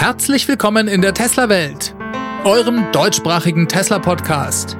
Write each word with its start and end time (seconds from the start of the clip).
Herzlich 0.00 0.46
willkommen 0.46 0.86
in 0.86 1.02
der 1.02 1.12
Tesla-Welt, 1.12 1.92
eurem 2.44 2.92
deutschsprachigen 2.92 3.66
Tesla-Podcast. 3.66 4.76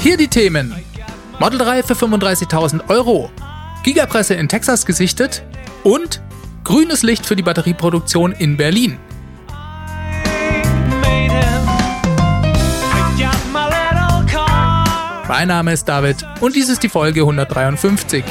Hier 0.00 0.16
die 0.16 0.28
Themen. 0.28 0.74
Model 1.38 1.58
3 1.58 1.82
für 1.82 1.92
35.000 1.92 2.88
Euro, 2.88 3.30
Gigapresse 3.82 4.32
in 4.32 4.48
Texas 4.48 4.86
gesichtet 4.86 5.44
und 5.84 6.22
grünes 6.64 7.02
Licht 7.02 7.26
für 7.26 7.36
die 7.36 7.42
Batterieproduktion 7.42 8.32
in 8.32 8.56
Berlin. 8.56 8.96
Mein 15.28 15.48
Name 15.48 15.74
ist 15.74 15.86
David 15.86 16.16
und 16.40 16.56
dies 16.56 16.70
ist 16.70 16.82
die 16.82 16.88
Folge 16.88 17.20
153. 17.20 18.24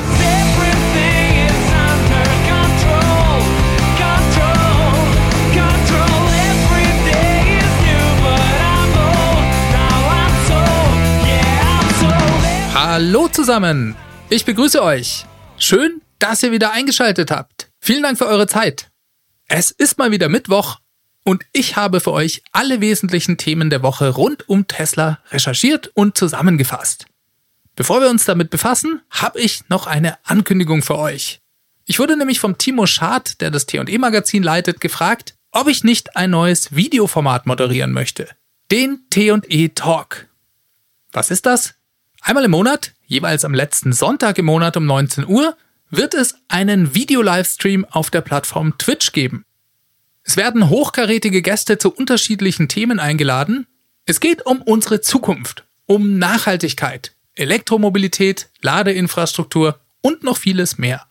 Hallo 12.79 13.27
zusammen, 13.27 13.95
ich 14.29 14.45
begrüße 14.45 14.83
euch. 14.83 15.25
Schön, 15.57 15.99
dass 16.19 16.43
ihr 16.43 16.51
wieder 16.51 16.73
eingeschaltet 16.73 17.31
habt. 17.31 17.71
Vielen 17.79 18.03
Dank 18.03 18.19
für 18.19 18.27
eure 18.27 18.45
Zeit. 18.45 18.91
Es 19.47 19.71
ist 19.71 19.97
mal 19.97 20.11
wieder 20.11 20.29
Mittwoch 20.29 20.77
und 21.23 21.43
ich 21.53 21.75
habe 21.75 22.01
für 22.01 22.11
euch 22.11 22.43
alle 22.51 22.79
wesentlichen 22.79 23.39
Themen 23.39 23.71
der 23.71 23.81
Woche 23.81 24.09
rund 24.09 24.47
um 24.47 24.67
Tesla 24.67 25.17
recherchiert 25.31 25.89
und 25.95 26.19
zusammengefasst. 26.19 27.07
Bevor 27.75 27.99
wir 27.99 28.11
uns 28.11 28.25
damit 28.25 28.51
befassen, 28.51 29.01
habe 29.09 29.39
ich 29.39 29.67
noch 29.69 29.87
eine 29.87 30.19
Ankündigung 30.23 30.83
für 30.83 30.99
euch. 30.99 31.41
Ich 31.85 31.97
wurde 31.97 32.15
nämlich 32.15 32.39
vom 32.39 32.59
Timo 32.59 32.85
Schad, 32.85 33.41
der 33.41 33.49
das 33.49 33.65
T&E 33.65 33.97
Magazin 33.97 34.43
leitet, 34.43 34.81
gefragt, 34.81 35.33
ob 35.51 35.67
ich 35.67 35.83
nicht 35.83 36.15
ein 36.15 36.29
neues 36.29 36.75
Videoformat 36.75 37.47
moderieren 37.47 37.91
möchte. 37.91 38.29
Den 38.69 38.99
T&E 39.09 39.69
Talk. 39.69 40.27
Was 41.11 41.31
ist 41.31 41.47
das? 41.47 41.73
Einmal 42.21 42.45
im 42.45 42.51
Monat, 42.51 42.93
jeweils 43.05 43.45
am 43.45 43.53
letzten 43.53 43.93
Sonntag 43.93 44.37
im 44.37 44.45
Monat 44.45 44.77
um 44.77 44.85
19 44.85 45.27
Uhr, 45.27 45.55
wird 45.89 46.13
es 46.13 46.35
einen 46.47 46.93
Video-Livestream 46.93 47.85
auf 47.85 48.09
der 48.09 48.21
Plattform 48.21 48.77
Twitch 48.77 49.11
geben. 49.13 49.45
Es 50.23 50.35
werden 50.35 50.69
hochkarätige 50.69 51.41
Gäste 51.41 51.77
zu 51.77 51.93
unterschiedlichen 51.93 52.67
Themen 52.67 52.99
eingeladen. 52.99 53.65
Es 54.05 54.19
geht 54.19 54.45
um 54.45 54.61
unsere 54.61 54.99
Zukunft, 54.99 55.65
um 55.85 56.17
Nachhaltigkeit, 56.17 57.15
Elektromobilität, 57.35 58.49
Ladeinfrastruktur 58.61 59.79
und 60.01 60.23
noch 60.23 60.37
vieles 60.37 60.77
mehr. 60.77 61.07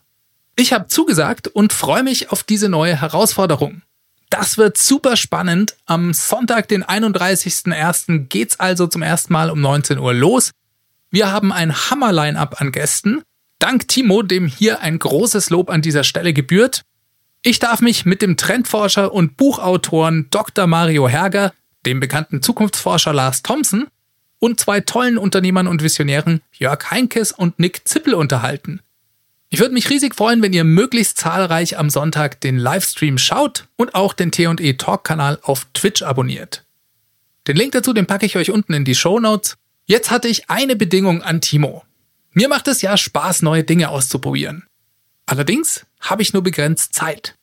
Ich 0.55 0.73
habe 0.73 0.87
zugesagt 0.87 1.47
und 1.47 1.73
freue 1.73 2.03
mich 2.03 2.31
auf 2.31 2.43
diese 2.43 2.69
neue 2.69 2.99
Herausforderung. 2.99 3.81
Das 4.29 4.57
wird 4.57 4.77
super 4.77 5.15
spannend. 5.15 5.77
Am 5.85 6.13
Sonntag, 6.13 6.67
den 6.67 6.83
31.01. 6.83 8.27
geht's 8.27 8.59
also 8.59 8.87
zum 8.87 9.01
ersten 9.01 9.33
Mal 9.33 9.49
um 9.49 9.61
19 9.61 9.99
Uhr 9.99 10.13
los. 10.13 10.51
Wir 11.09 11.31
haben 11.31 11.53
ein 11.53 11.73
Hammer-Line-Up 11.73 12.59
an 12.59 12.71
Gästen. 12.71 13.23
Dank 13.59 13.87
Timo, 13.87 14.23
dem 14.23 14.45
hier 14.45 14.81
ein 14.81 14.99
großes 14.99 15.49
Lob 15.49 15.69
an 15.69 15.81
dieser 15.81 16.03
Stelle 16.03 16.33
gebührt. 16.33 16.83
Ich 17.43 17.59
darf 17.59 17.79
mich 17.79 18.05
mit 18.05 18.21
dem 18.21 18.35
Trendforscher 18.35 19.13
und 19.13 19.37
Buchautoren 19.37 20.27
Dr. 20.31 20.67
Mario 20.67 21.07
Herger, 21.07 21.53
dem 21.85 22.01
bekannten 22.01 22.41
Zukunftsforscher 22.41 23.13
Lars 23.13 23.41
Thompson 23.41 23.87
und 24.39 24.59
zwei 24.59 24.81
tollen 24.81 25.17
Unternehmern 25.17 25.67
und 25.67 25.81
Visionären 25.81 26.41
Jörg 26.51 26.91
Heinkes 26.91 27.31
und 27.31 27.57
Nick 27.57 27.87
Zippel 27.87 28.13
unterhalten. 28.13 28.81
Ich 29.49 29.61
würde 29.61 29.73
mich 29.73 29.89
riesig 29.89 30.13
freuen, 30.13 30.41
wenn 30.41 30.51
ihr 30.51 30.65
möglichst 30.65 31.17
zahlreich 31.17 31.77
am 31.77 31.89
Sonntag 31.89 32.41
den 32.41 32.57
Livestream 32.57 33.17
schaut 33.17 33.67
und 33.77 33.95
auch 33.95 34.13
den 34.13 34.31
T&E 34.31 34.73
Talk 34.73 35.05
Kanal 35.05 35.39
auf 35.41 35.67
Twitch 35.73 36.01
abonniert. 36.01 36.65
Den 37.47 37.55
Link 37.55 37.71
dazu, 37.71 37.93
den 37.93 38.07
packe 38.07 38.25
ich 38.25 38.35
euch 38.35 38.51
unten 38.51 38.73
in 38.73 38.83
die 38.83 38.95
Show 38.95 39.21
Notes 39.21 39.55
Jetzt 39.89 40.11
hatte 40.11 40.27
ich 40.27 40.49
eine 40.49 40.75
Bedingung 40.75 41.21
an 41.21 41.39
Timo. 41.39 41.85
Mir 42.33 42.49
macht 42.49 42.67
es 42.67 42.81
ja 42.81 42.97
Spaß, 42.97 43.41
neue 43.41 43.63
Dinge 43.63 43.87
auszuprobieren. 43.87 44.65
Allerdings 45.25 45.85
habe 46.01 46.21
ich 46.21 46.33
nur 46.33 46.43
begrenzt 46.43 46.93
Zeit. 46.93 47.35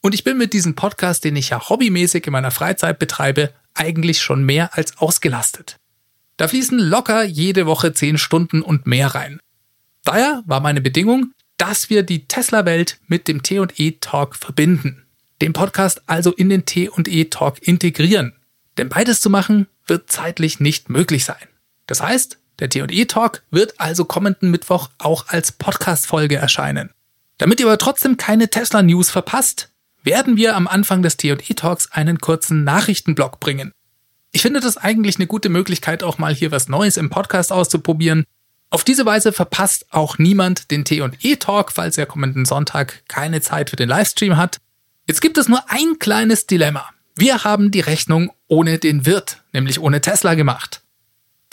Und 0.00 0.12
ich 0.12 0.24
bin 0.24 0.36
mit 0.36 0.52
diesem 0.54 0.74
Podcast, 0.74 1.22
den 1.22 1.36
ich 1.36 1.50
ja 1.50 1.68
hobbymäßig 1.68 2.26
in 2.26 2.32
meiner 2.32 2.50
Freizeit 2.50 2.98
betreibe, 2.98 3.54
eigentlich 3.74 4.22
schon 4.22 4.44
mehr 4.44 4.76
als 4.76 4.98
ausgelastet. 4.98 5.76
Da 6.36 6.48
fließen 6.48 6.80
locker 6.80 7.22
jede 7.22 7.64
Woche 7.64 7.92
10 7.92 8.18
Stunden 8.18 8.62
und 8.62 8.88
mehr 8.88 9.14
rein. 9.14 9.38
Daher 10.02 10.42
war 10.46 10.58
meine 10.58 10.80
Bedingung, 10.80 11.30
dass 11.58 11.90
wir 11.90 12.02
die 12.02 12.26
Tesla-Welt 12.26 12.98
mit 13.06 13.28
dem 13.28 13.44
T&E 13.44 13.92
Talk 14.00 14.34
verbinden. 14.34 15.06
Den 15.40 15.52
Podcast 15.52 16.02
also 16.06 16.32
in 16.32 16.48
den 16.48 16.66
T&E 16.66 17.26
Talk 17.26 17.62
integrieren. 17.62 18.34
Denn 18.78 18.88
beides 18.88 19.20
zu 19.20 19.30
machen 19.30 19.68
wird 19.86 20.10
zeitlich 20.10 20.58
nicht 20.58 20.90
möglich 20.90 21.24
sein. 21.24 21.53
Das 21.86 22.02
heißt, 22.02 22.38
der 22.60 22.68
T&E 22.68 23.04
Talk 23.06 23.42
wird 23.50 23.80
also 23.80 24.04
kommenden 24.04 24.50
Mittwoch 24.50 24.90
auch 24.98 25.28
als 25.28 25.52
Podcast-Folge 25.52 26.36
erscheinen. 26.36 26.90
Damit 27.38 27.60
ihr 27.60 27.66
aber 27.66 27.78
trotzdem 27.78 28.16
keine 28.16 28.48
Tesla 28.48 28.82
News 28.82 29.10
verpasst, 29.10 29.70
werden 30.04 30.36
wir 30.36 30.54
am 30.54 30.68
Anfang 30.68 31.02
des 31.02 31.16
T&E 31.16 31.36
Talks 31.36 31.90
einen 31.90 32.18
kurzen 32.18 32.62
Nachrichtenblock 32.62 33.40
bringen. 33.40 33.72
Ich 34.30 34.42
finde 34.42 34.60
das 34.60 34.76
eigentlich 34.76 35.16
eine 35.16 35.26
gute 35.26 35.48
Möglichkeit, 35.48 36.02
auch 36.02 36.18
mal 36.18 36.34
hier 36.34 36.50
was 36.50 36.68
Neues 36.68 36.96
im 36.96 37.10
Podcast 37.10 37.52
auszuprobieren. 37.52 38.24
Auf 38.70 38.84
diese 38.84 39.06
Weise 39.06 39.32
verpasst 39.32 39.86
auch 39.90 40.18
niemand 40.18 40.70
den 40.70 40.84
T&E 40.84 41.36
Talk, 41.36 41.72
falls 41.72 41.98
er 41.98 42.06
kommenden 42.06 42.44
Sonntag 42.44 43.02
keine 43.08 43.40
Zeit 43.40 43.70
für 43.70 43.76
den 43.76 43.88
Livestream 43.88 44.36
hat. 44.36 44.58
Jetzt 45.06 45.20
gibt 45.20 45.38
es 45.38 45.48
nur 45.48 45.70
ein 45.70 45.98
kleines 45.98 46.46
Dilemma. 46.46 46.88
Wir 47.16 47.44
haben 47.44 47.70
die 47.70 47.80
Rechnung 47.80 48.32
ohne 48.48 48.78
den 48.78 49.06
Wirt, 49.06 49.42
nämlich 49.52 49.78
ohne 49.80 50.00
Tesla 50.00 50.34
gemacht. 50.34 50.83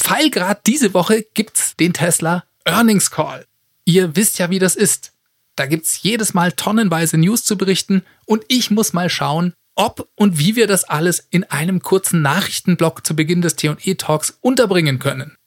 Weil 0.07 0.29
gerade 0.29 0.61
diese 0.65 0.93
Woche 0.93 1.25
gibt's 1.33 1.75
den 1.77 1.93
Tesla 1.93 2.43
Earnings 2.65 3.11
Call. 3.11 3.45
Ihr 3.85 4.15
wisst 4.15 4.39
ja, 4.39 4.49
wie 4.49 4.59
das 4.59 4.75
ist. 4.75 5.13
Da 5.55 5.65
gibt's 5.65 6.01
jedes 6.01 6.33
Mal 6.33 6.51
tonnenweise 6.53 7.17
News 7.17 7.43
zu 7.43 7.57
berichten 7.57 8.03
und 8.25 8.43
ich 8.47 8.71
muss 8.71 8.93
mal 8.93 9.09
schauen, 9.09 9.53
ob 9.75 10.09
und 10.15 10.39
wie 10.39 10.55
wir 10.55 10.67
das 10.67 10.83
alles 10.83 11.27
in 11.29 11.43
einem 11.45 11.81
kurzen 11.81 12.21
Nachrichtenblock 12.21 13.05
zu 13.05 13.15
Beginn 13.15 13.41
des 13.41 13.55
T&E 13.55 13.95
Talks 13.95 14.37
unterbringen 14.41 14.99
können. 14.99 15.37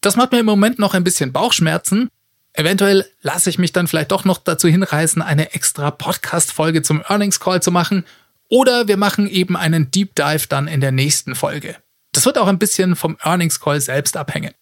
Das 0.00 0.16
macht 0.16 0.32
mir 0.32 0.40
im 0.40 0.46
Moment 0.46 0.78
noch 0.78 0.94
ein 0.94 1.04
bisschen 1.04 1.32
Bauchschmerzen. 1.32 2.08
Eventuell 2.52 3.06
lasse 3.22 3.50
ich 3.50 3.58
mich 3.58 3.72
dann 3.72 3.86
vielleicht 3.86 4.12
doch 4.12 4.24
noch 4.24 4.38
dazu 4.38 4.68
hinreißen, 4.68 5.20
eine 5.20 5.52
extra 5.54 5.90
Podcast-Folge 5.90 6.82
zum 6.82 7.02
Earnings 7.06 7.40
Call 7.40 7.62
zu 7.62 7.70
machen. 7.70 8.04
Oder 8.48 8.88
wir 8.88 8.96
machen 8.96 9.28
eben 9.28 9.56
einen 9.56 9.90
Deep 9.90 10.14
Dive 10.14 10.46
dann 10.48 10.68
in 10.68 10.80
der 10.80 10.92
nächsten 10.92 11.34
Folge. 11.34 11.76
Das 12.16 12.24
wird 12.24 12.38
auch 12.38 12.46
ein 12.46 12.58
bisschen 12.58 12.96
vom 12.96 13.18
Earnings 13.22 13.60
Call 13.60 13.78
selbst 13.78 14.16
abhängen. 14.16 14.54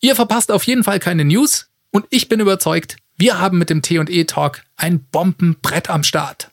Ihr 0.00 0.14
verpasst 0.14 0.52
auf 0.52 0.64
jeden 0.64 0.84
Fall 0.84 1.00
keine 1.00 1.24
News 1.24 1.70
und 1.90 2.04
ich 2.10 2.28
bin 2.28 2.40
überzeugt, 2.40 2.96
wir 3.16 3.38
haben 3.38 3.56
mit 3.56 3.70
dem 3.70 3.80
T&E 3.80 4.24
Talk 4.24 4.60
ein 4.76 5.02
Bombenbrett 5.04 5.88
am 5.88 6.04
Start. 6.04 6.50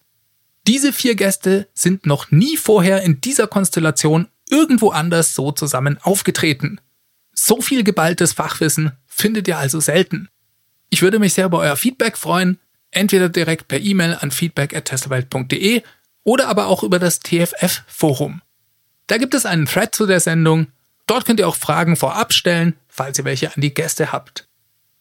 Diese 0.66 0.94
vier 0.94 1.16
Gäste 1.16 1.68
sind 1.74 2.06
noch 2.06 2.32
nie 2.32 2.56
vorher 2.56 3.02
in 3.02 3.20
dieser 3.20 3.48
Konstellation 3.48 4.30
irgendwo 4.50 4.92
anders 4.92 5.36
so 5.36 5.52
zusammen 5.52 5.98
aufgetreten. 6.02 6.80
So 7.34 7.60
viel 7.60 7.84
geballtes 7.84 8.32
Fachwissen 8.32 8.94
findet 9.06 9.50
ihr 9.50 9.58
also 9.58 9.82
selten. 9.82 10.30
Ich 10.90 11.02
würde 11.02 11.20
mich 11.20 11.34
sehr 11.34 11.48
über 11.48 11.60
euer 11.60 11.76
Feedback 11.76 12.16
freuen, 12.16 12.58
entweder 12.92 13.28
direkt 13.28 13.68
per 13.68 13.82
E-Mail 13.82 14.18
an 14.22 14.32
feedback@teslawelt.de 14.32 15.84
oder 16.24 16.48
aber 16.48 16.68
auch 16.68 16.84
über 16.84 17.00
das 17.00 17.20
TFF 17.20 17.84
Forum. 17.86 18.42
Da 19.08 19.18
gibt 19.18 19.34
es 19.34 19.46
einen 19.46 19.66
Thread 19.66 19.96
zu 19.96 20.06
der 20.06 20.20
Sendung. 20.20 20.68
Dort 21.08 21.26
könnt 21.26 21.40
ihr 21.40 21.48
auch 21.48 21.56
Fragen 21.56 21.96
vorab 21.96 22.34
stellen, 22.34 22.76
falls 22.90 23.18
ihr 23.18 23.26
welche 23.26 23.48
an 23.48 23.62
die 23.62 23.74
Gäste 23.74 24.12
habt. 24.12 24.48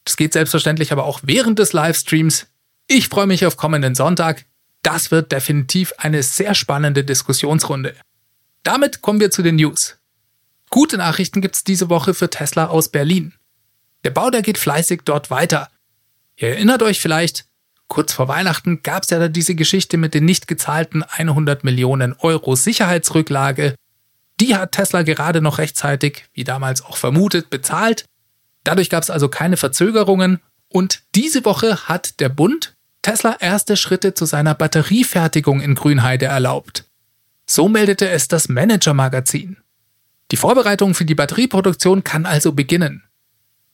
Das 0.05 0.15
geht 0.15 0.31
selbstverständlich 0.31 0.93
aber 0.93 1.03
auch 1.03 1.19
während 1.23 1.59
des 1.59 1.73
Livestreams. 1.73 2.47
Ich 2.87 3.09
freue 3.09 3.27
mich 3.27 3.45
auf 3.45 3.57
kommenden 3.57 3.93
Sonntag. 3.93 4.45
Das 4.81 5.11
wird 5.11 5.33
definitiv 5.33 5.93
eine 5.97 6.23
sehr 6.23 6.55
spannende 6.55 7.03
Diskussionsrunde. 7.03 7.93
Damit 8.63 9.01
kommen 9.01 9.19
wir 9.19 9.31
zu 9.31 9.41
den 9.43 9.57
News. 9.57 9.97
Gute 10.69 10.97
Nachrichten 10.97 11.41
gibt's 11.41 11.65
diese 11.65 11.89
Woche 11.89 12.13
für 12.13 12.29
Tesla 12.29 12.67
aus 12.67 12.89
Berlin. 12.89 13.33
Der 14.05 14.11
Bau, 14.11 14.29
der 14.29 14.41
geht 14.41 14.57
fleißig 14.57 15.01
dort 15.03 15.29
weiter. 15.29 15.69
Ihr 16.37 16.49
erinnert 16.49 16.83
euch 16.83 17.01
vielleicht, 17.01 17.45
kurz 17.87 18.13
vor 18.13 18.29
Weihnachten 18.29 18.83
gab's 18.83 19.09
ja 19.09 19.19
da 19.19 19.27
diese 19.27 19.55
Geschichte 19.55 19.97
mit 19.97 20.13
den 20.13 20.23
nicht 20.23 20.47
gezahlten 20.47 21.03
100 21.03 21.65
Millionen 21.65 22.13
Euro 22.13 22.55
Sicherheitsrücklage 22.55 23.75
die 24.39 24.55
hat 24.55 24.73
Tesla 24.73 25.03
gerade 25.03 25.41
noch 25.41 25.57
rechtzeitig, 25.57 26.25
wie 26.33 26.43
damals 26.43 26.83
auch 26.83 26.97
vermutet, 26.97 27.49
bezahlt. 27.49 28.05
Dadurch 28.63 28.89
gab 28.89 29.03
es 29.03 29.09
also 29.09 29.29
keine 29.29 29.57
Verzögerungen 29.57 30.39
und 30.69 31.01
diese 31.15 31.45
Woche 31.45 31.87
hat 31.87 32.19
der 32.19 32.29
Bund 32.29 32.75
Tesla 33.01 33.37
erste 33.39 33.77
Schritte 33.77 34.13
zu 34.13 34.25
seiner 34.25 34.53
Batteriefertigung 34.53 35.61
in 35.61 35.75
Grünheide 35.75 36.25
erlaubt. 36.25 36.83
So 37.45 37.69
meldete 37.69 38.09
es 38.09 38.27
das 38.27 38.49
Manager-Magazin. 38.49 39.57
Die 40.31 40.35
Vorbereitung 40.35 40.93
für 40.93 41.05
die 41.05 41.15
Batterieproduktion 41.15 42.03
kann 42.03 42.25
also 42.25 42.51
beginnen. 42.51 43.03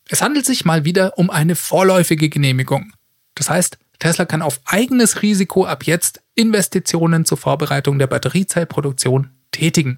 Es 0.07 0.21
handelt 0.21 0.45
sich 0.45 0.65
mal 0.65 0.85
wieder 0.85 1.17
um 1.17 1.31
eine 1.31 1.55
vorläufige 1.55 2.29
Genehmigung. 2.29 2.93
Das 3.33 3.49
heißt, 3.49 3.79
Tesla 3.97 4.25
kann 4.25 4.43
auf 4.43 4.61
eigenes 4.65 5.23
Risiko 5.23 5.65
ab 5.65 5.85
jetzt 5.85 6.21
Investitionen 6.35 7.25
zur 7.25 7.37
Vorbereitung 7.37 7.97
der 7.97 8.07
Batteriezellproduktion 8.07 9.31
tätigen. 9.51 9.97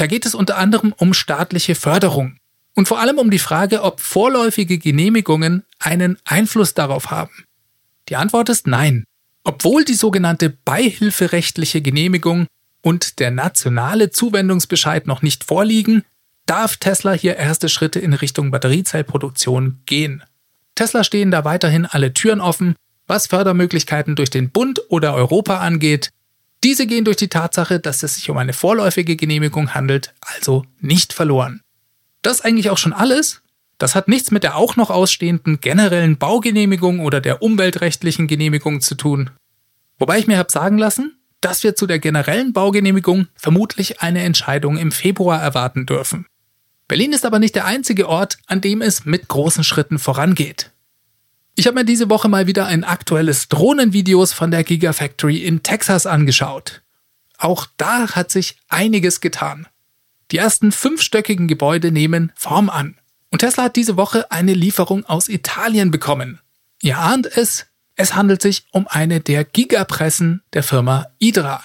Da 0.00 0.06
geht 0.06 0.24
es 0.24 0.34
unter 0.34 0.56
anderem 0.56 0.94
um 0.96 1.12
staatliche 1.12 1.74
Förderung 1.74 2.38
und 2.74 2.88
vor 2.88 3.00
allem 3.00 3.18
um 3.18 3.30
die 3.30 3.38
Frage, 3.38 3.82
ob 3.82 4.00
vorläufige 4.00 4.78
Genehmigungen 4.78 5.62
einen 5.78 6.16
Einfluss 6.24 6.72
darauf 6.72 7.10
haben. 7.10 7.44
Die 8.08 8.16
Antwort 8.16 8.48
ist 8.48 8.66
nein. 8.66 9.04
Obwohl 9.44 9.84
die 9.84 9.92
sogenannte 9.92 10.48
beihilferechtliche 10.48 11.82
Genehmigung 11.82 12.46
und 12.80 13.18
der 13.18 13.30
nationale 13.30 14.08
Zuwendungsbescheid 14.08 15.06
noch 15.06 15.20
nicht 15.20 15.44
vorliegen, 15.44 16.02
darf 16.46 16.78
Tesla 16.78 17.12
hier 17.12 17.36
erste 17.36 17.68
Schritte 17.68 17.98
in 17.98 18.14
Richtung 18.14 18.50
Batteriezellproduktion 18.52 19.82
gehen. 19.84 20.22
Tesla 20.76 21.04
stehen 21.04 21.30
da 21.30 21.44
weiterhin 21.44 21.84
alle 21.84 22.14
Türen 22.14 22.40
offen, 22.40 22.74
was 23.06 23.26
Fördermöglichkeiten 23.26 24.16
durch 24.16 24.30
den 24.30 24.48
Bund 24.48 24.80
oder 24.88 25.12
Europa 25.12 25.58
angeht. 25.58 26.08
Diese 26.62 26.86
gehen 26.86 27.04
durch 27.04 27.16
die 27.16 27.28
Tatsache, 27.28 27.80
dass 27.80 28.02
es 28.02 28.16
sich 28.16 28.28
um 28.28 28.36
eine 28.36 28.52
vorläufige 28.52 29.16
Genehmigung 29.16 29.74
handelt, 29.74 30.14
also 30.20 30.64
nicht 30.80 31.12
verloren. 31.12 31.62
Das 32.22 32.42
eigentlich 32.42 32.68
auch 32.68 32.78
schon 32.78 32.92
alles. 32.92 33.40
Das 33.78 33.94
hat 33.94 34.08
nichts 34.08 34.30
mit 34.30 34.42
der 34.42 34.56
auch 34.56 34.76
noch 34.76 34.90
ausstehenden 34.90 35.60
generellen 35.60 36.18
Baugenehmigung 36.18 37.00
oder 37.00 37.22
der 37.22 37.40
umweltrechtlichen 37.40 38.26
Genehmigung 38.26 38.82
zu 38.82 38.94
tun. 38.94 39.30
Wobei 39.98 40.18
ich 40.18 40.26
mir 40.26 40.36
habe 40.36 40.52
sagen 40.52 40.76
lassen, 40.76 41.16
dass 41.40 41.62
wir 41.62 41.74
zu 41.74 41.86
der 41.86 41.98
generellen 41.98 42.52
Baugenehmigung 42.52 43.28
vermutlich 43.34 44.02
eine 44.02 44.22
Entscheidung 44.22 44.76
im 44.76 44.92
Februar 44.92 45.40
erwarten 45.40 45.86
dürfen. 45.86 46.26
Berlin 46.88 47.14
ist 47.14 47.24
aber 47.24 47.38
nicht 47.38 47.54
der 47.54 47.64
einzige 47.64 48.06
Ort, 48.06 48.36
an 48.46 48.60
dem 48.60 48.82
es 48.82 49.06
mit 49.06 49.28
großen 49.28 49.64
Schritten 49.64 49.98
vorangeht. 49.98 50.72
Ich 51.60 51.66
habe 51.66 51.74
mir 51.74 51.84
diese 51.84 52.08
Woche 52.08 52.30
mal 52.30 52.46
wieder 52.46 52.68
ein 52.68 52.84
aktuelles 52.84 53.48
Drohnenvideos 53.48 54.32
von 54.32 54.50
der 54.50 54.64
Gigafactory 54.64 55.44
in 55.44 55.62
Texas 55.62 56.06
angeschaut. 56.06 56.80
Auch 57.36 57.66
da 57.76 58.12
hat 58.12 58.30
sich 58.30 58.56
einiges 58.70 59.20
getan. 59.20 59.66
Die 60.30 60.38
ersten 60.38 60.72
fünfstöckigen 60.72 61.48
Gebäude 61.48 61.92
nehmen 61.92 62.32
Form 62.34 62.70
an. 62.70 62.96
Und 63.28 63.40
Tesla 63.40 63.64
hat 63.64 63.76
diese 63.76 63.98
Woche 63.98 64.30
eine 64.30 64.54
Lieferung 64.54 65.04
aus 65.04 65.28
Italien 65.28 65.90
bekommen. 65.90 66.40
Ihr 66.80 66.96
ahnt 66.96 67.26
es, 67.26 67.66
es 67.94 68.14
handelt 68.14 68.40
sich 68.40 68.64
um 68.70 68.88
eine 68.88 69.20
der 69.20 69.44
Gigapressen 69.44 70.42
der 70.54 70.62
Firma 70.62 71.08
Idra. 71.18 71.62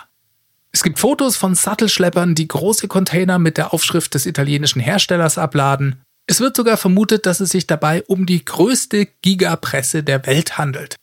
Es 0.74 0.84
gibt 0.84 1.00
Fotos 1.00 1.38
von 1.38 1.56
Sattelschleppern, 1.56 2.36
die 2.36 2.50
große 2.50 2.90
Container 2.90 3.40
mit 3.40 3.56
der 3.56 3.74
Aufschrift 3.74 4.14
des 4.14 4.26
italienischen 4.26 4.82
Herstellers 4.82 5.38
abladen. 5.38 6.02
Es 6.28 6.40
wird 6.40 6.58
sogar 6.58 6.78
vermutet, 6.78 7.26
dass 7.26 7.40
es 7.40 7.50
sich 7.50 7.68
dabei 7.68 8.04
um 8.04 8.26
die 8.26 8.44
größte 8.44 9.08
Gigapresse 9.22 10.04
der 10.04 10.26
Welt 10.26 10.58
handelt. 10.58 10.96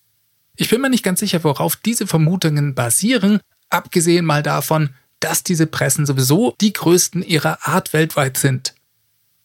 Ich 0.56 0.68
bin 0.68 0.80
mir 0.80 0.90
nicht 0.90 1.04
ganz 1.04 1.20
sicher, 1.20 1.44
worauf 1.44 1.76
diese 1.76 2.06
Vermutungen 2.06 2.74
basieren, 2.74 3.40
abgesehen 3.70 4.24
mal 4.24 4.42
davon, 4.42 4.90
dass 5.20 5.44
diese 5.44 5.66
Pressen 5.66 6.06
sowieso 6.06 6.54
die 6.60 6.72
größten 6.72 7.22
ihrer 7.22 7.66
Art 7.66 7.92
weltweit 7.92 8.36
sind. 8.36 8.74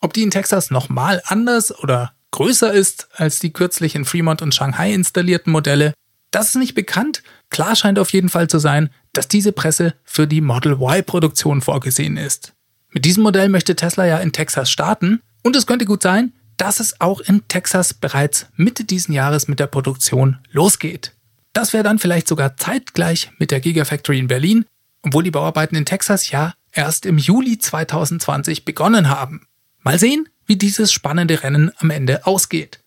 Ob 0.01 0.13
die 0.13 0.23
in 0.23 0.31
Texas 0.31 0.71
nochmal 0.71 1.21
anders 1.25 1.77
oder 1.77 2.13
größer 2.31 2.73
ist 2.73 3.07
als 3.13 3.39
die 3.39 3.53
kürzlich 3.53 3.95
in 3.95 4.05
Fremont 4.05 4.41
und 4.41 4.53
Shanghai 4.53 4.93
installierten 4.93 5.51
Modelle, 5.51 5.93
das 6.31 6.49
ist 6.49 6.55
nicht 6.55 6.73
bekannt. 6.73 7.23
Klar 7.49 7.75
scheint 7.75 7.99
auf 7.99 8.11
jeden 8.11 8.29
Fall 8.29 8.47
zu 8.47 8.59
sein, 8.59 8.89
dass 9.13 9.27
diese 9.27 9.51
Presse 9.51 9.93
für 10.03 10.27
die 10.27 10.41
Model 10.41 10.73
Y-Produktion 10.73 11.61
vorgesehen 11.61 12.17
ist. 12.17 12.53
Mit 12.89 13.05
diesem 13.05 13.23
Modell 13.23 13.49
möchte 13.49 13.75
Tesla 13.75 14.05
ja 14.05 14.17
in 14.17 14.33
Texas 14.33 14.69
starten 14.69 15.21
und 15.47 15.55
es 15.55 15.65
könnte 15.65 15.85
gut 15.85 16.03
sein, 16.03 16.33
dass 16.57 16.81
es 16.81 16.99
auch 16.99 17.21
in 17.21 17.47
Texas 17.47 17.93
bereits 17.93 18.47
Mitte 18.57 18.83
diesen 18.83 19.13
Jahres 19.13 19.47
mit 19.47 19.61
der 19.61 19.67
Produktion 19.67 20.39
losgeht. 20.51 21.13
Das 21.53 21.71
wäre 21.71 21.85
dann 21.85 21.99
vielleicht 21.99 22.27
sogar 22.27 22.57
zeitgleich 22.57 23.31
mit 23.37 23.51
der 23.51 23.61
Gigafactory 23.61 24.19
in 24.19 24.27
Berlin, 24.27 24.65
obwohl 25.03 25.23
die 25.23 25.31
Bauarbeiten 25.31 25.77
in 25.77 25.85
Texas 25.85 26.29
ja 26.31 26.53
erst 26.73 27.05
im 27.05 27.17
Juli 27.17 27.57
2020 27.57 28.65
begonnen 28.65 29.09
haben. 29.09 29.47
Mal 29.83 29.97
sehen, 29.97 30.27
wie 30.45 30.57
dieses 30.57 30.91
spannende 30.91 31.41
Rennen 31.43 31.71
am 31.77 31.91
Ende 31.91 32.25
ausgeht. 32.27 32.83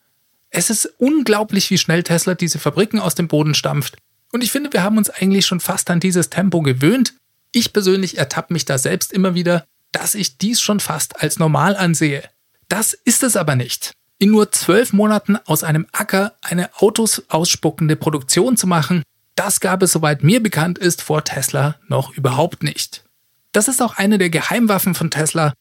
Es 0.51 0.69
ist 0.69 0.85
unglaublich, 0.99 1.71
wie 1.71 1.79
schnell 1.79 2.03
Tesla 2.03 2.35
diese 2.35 2.59
Fabriken 2.59 3.01
aus 3.01 3.15
dem 3.15 3.29
Boden 3.29 3.55
stampft. 3.55 3.97
Und 4.33 4.45
ich 4.45 4.53
finde, 4.53 4.71
wir 4.73 4.83
haben 4.83 4.99
uns 4.99 5.09
eigentlich 5.09 5.47
schon 5.47 5.61
fast 5.61 5.89
an 5.89 5.99
dieses 6.01 6.29
Tempo 6.29 6.61
gewöhnt. 6.61 7.15
Ich 7.53 7.73
persönlich 7.73 8.19
ertappe 8.19 8.53
mich 8.53 8.67
da 8.67 8.77
selbst 8.77 9.15
immer 9.15 9.35
wieder, 9.35 9.65
dass 9.93 10.15
ich 10.15 10.37
dies 10.37 10.61
schon 10.61 10.79
fast 10.79 11.23
als 11.23 11.39
normal 11.39 11.75
ansehe. 11.75 12.29
Das 12.71 12.95
ist 12.95 13.23
es 13.23 13.37
aber 13.37 13.57
nicht. 13.57 13.93
In 14.19 14.31
nur 14.31 14.53
zwölf 14.53 14.95
Monaten 14.95 15.37
aus 15.45 15.65
einem 15.65 15.87
Acker 15.93 16.35
eine 16.41 16.71
Autos 16.77 17.25
ausspuckende 17.29 17.97
Produktion 17.97 18.57
zu 18.57 18.67
machen, 18.67 19.03
das 19.35 19.61
gab 19.61 19.83
es, 19.83 19.93
soweit 19.93 20.23
mir 20.23 20.43
bekannt 20.43 20.79
ist, 20.79 21.03
vor 21.03 21.25
Tesla 21.25 21.77
noch 21.89 22.17
überhaupt 22.17 22.63
nicht. 22.63 23.05
Das 23.53 23.69
ist 23.69 23.83
auch 23.83 23.97
eine 23.99 24.19
der 24.19 24.31
Geheimwaffen 24.31 24.95
von 24.95 25.11
Tesla, 25.11 25.53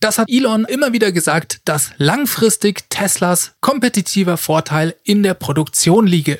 das 0.00 0.18
hat 0.18 0.28
Elon 0.30 0.64
immer 0.64 0.92
wieder 0.92 1.10
gesagt, 1.10 1.60
dass 1.64 1.90
langfristig 1.96 2.90
Teslas 2.90 3.54
kompetitiver 3.60 4.36
Vorteil 4.36 4.94
in 5.04 5.22
der 5.22 5.34
Produktion 5.34 6.06
liege. 6.06 6.38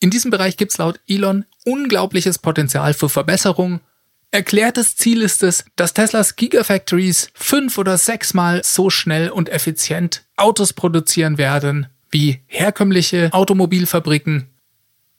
In 0.00 0.10
diesem 0.10 0.30
Bereich 0.30 0.56
gibt 0.56 0.72
es 0.72 0.78
laut 0.78 1.00
Elon 1.06 1.46
unglaubliches 1.64 2.38
Potenzial 2.38 2.92
für 2.92 3.08
Verbesserung. 3.08 3.80
Erklärtes 4.34 4.96
Ziel 4.96 5.22
ist 5.22 5.44
es, 5.44 5.64
dass 5.76 5.94
Teslas 5.94 6.34
Gigafactories 6.34 7.30
fünf 7.34 7.78
oder 7.78 7.96
sechsmal 7.96 8.62
so 8.64 8.90
schnell 8.90 9.30
und 9.30 9.48
effizient 9.48 10.24
Autos 10.36 10.72
produzieren 10.72 11.38
werden 11.38 11.86
wie 12.10 12.40
herkömmliche 12.46 13.32
Automobilfabriken. 13.32 14.48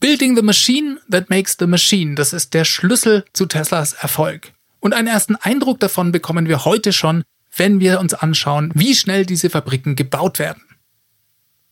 Building 0.02 0.36
the 0.36 0.42
machine 0.42 1.00
that 1.10 1.30
makes 1.30 1.56
the 1.58 1.66
machine, 1.66 2.16
das 2.16 2.34
ist 2.34 2.54
der 2.54 2.66
Schlüssel 2.66 3.24
zu 3.32 3.46
Teslas 3.46 3.94
Erfolg. 3.94 4.52
Und 4.82 4.94
einen 4.94 5.08
ersten 5.08 5.38
Eindruck 5.38 5.80
davon 5.80 6.12
bekommen 6.12 6.50
wir 6.50 6.66
heute 6.66 6.92
schon, 6.92 7.24
wenn 7.56 7.80
wir 7.80 8.02
uns 8.02 8.14
anschauen, 8.14 8.70
wie 8.76 8.96
schnell 8.96 9.26
diese 9.26 9.50
Fabriken 9.50 9.96
gebaut 9.96 10.40
werden. 10.40 10.62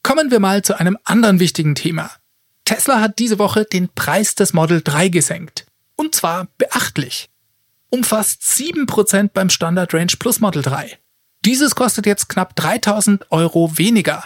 Kommen 0.01 0.31
wir 0.31 0.39
mal 0.39 0.61
zu 0.61 0.79
einem 0.79 0.97
anderen 1.03 1.41
wichtigen 1.41 1.75
Thema. 1.75 2.09
Tesla 2.63 3.01
hat 3.01 3.19
diese 3.19 3.37
Woche 3.37 3.65
den 3.65 3.89
Preis 3.89 4.33
des 4.33 4.53
Model 4.53 4.81
3 4.81 5.09
gesenkt. 5.09 5.65
Und 5.97 6.15
zwar 6.15 6.47
beachtlich. 6.57 7.29
Um 7.93 8.03
fast 8.03 8.41
7% 8.41 9.29
beim 9.35 9.51
Standard 9.51 9.93
Range 9.93 10.11
Plus 10.17 10.39
Model 10.39 10.63
3. 10.63 10.97
Dieses 11.45 11.75
kostet 11.75 12.07
jetzt 12.07 12.27
knapp 12.27 12.55
3000 12.55 13.31
Euro 13.31 13.77
weniger. 13.77 14.23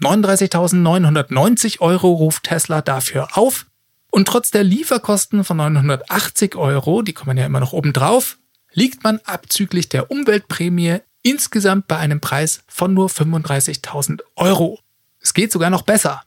39.990 0.00 1.80
Euro 1.80 2.14
ruft 2.14 2.44
Tesla 2.44 2.80
dafür 2.80 3.36
auf. 3.36 3.66
Und 4.10 4.26
trotz 4.26 4.52
der 4.52 4.64
Lieferkosten 4.64 5.44
von 5.44 5.58
980 5.58 6.56
Euro, 6.56 7.02
die 7.02 7.12
kommen 7.12 7.36
ja 7.36 7.44
immer 7.44 7.60
noch 7.60 7.74
oben 7.74 7.92
drauf, 7.92 8.38
liegt 8.72 9.04
man 9.04 9.18
abzüglich 9.18 9.90
der 9.90 10.10
Umweltprämie 10.10 11.00
insgesamt 11.20 11.88
bei 11.88 11.98
einem 11.98 12.22
Preis 12.22 12.62
von 12.68 12.94
nur 12.94 13.10
35.000 13.10 14.22
Euro. 14.34 14.80
Es 15.20 15.34
geht 15.34 15.52
sogar 15.52 15.68
noch 15.68 15.82
besser. 15.82 16.22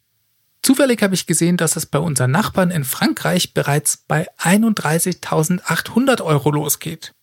Zufällig 0.61 1.01
habe 1.01 1.15
ich 1.15 1.25
gesehen, 1.25 1.57
dass 1.57 1.75
es 1.75 1.85
bei 1.85 1.99
unseren 1.99 2.31
Nachbarn 2.31 2.69
in 2.69 2.83
Frankreich 2.83 3.53
bereits 3.53 3.97
bei 4.07 4.27
31.800 4.39 6.21
Euro 6.21 6.51
losgeht. 6.51 7.13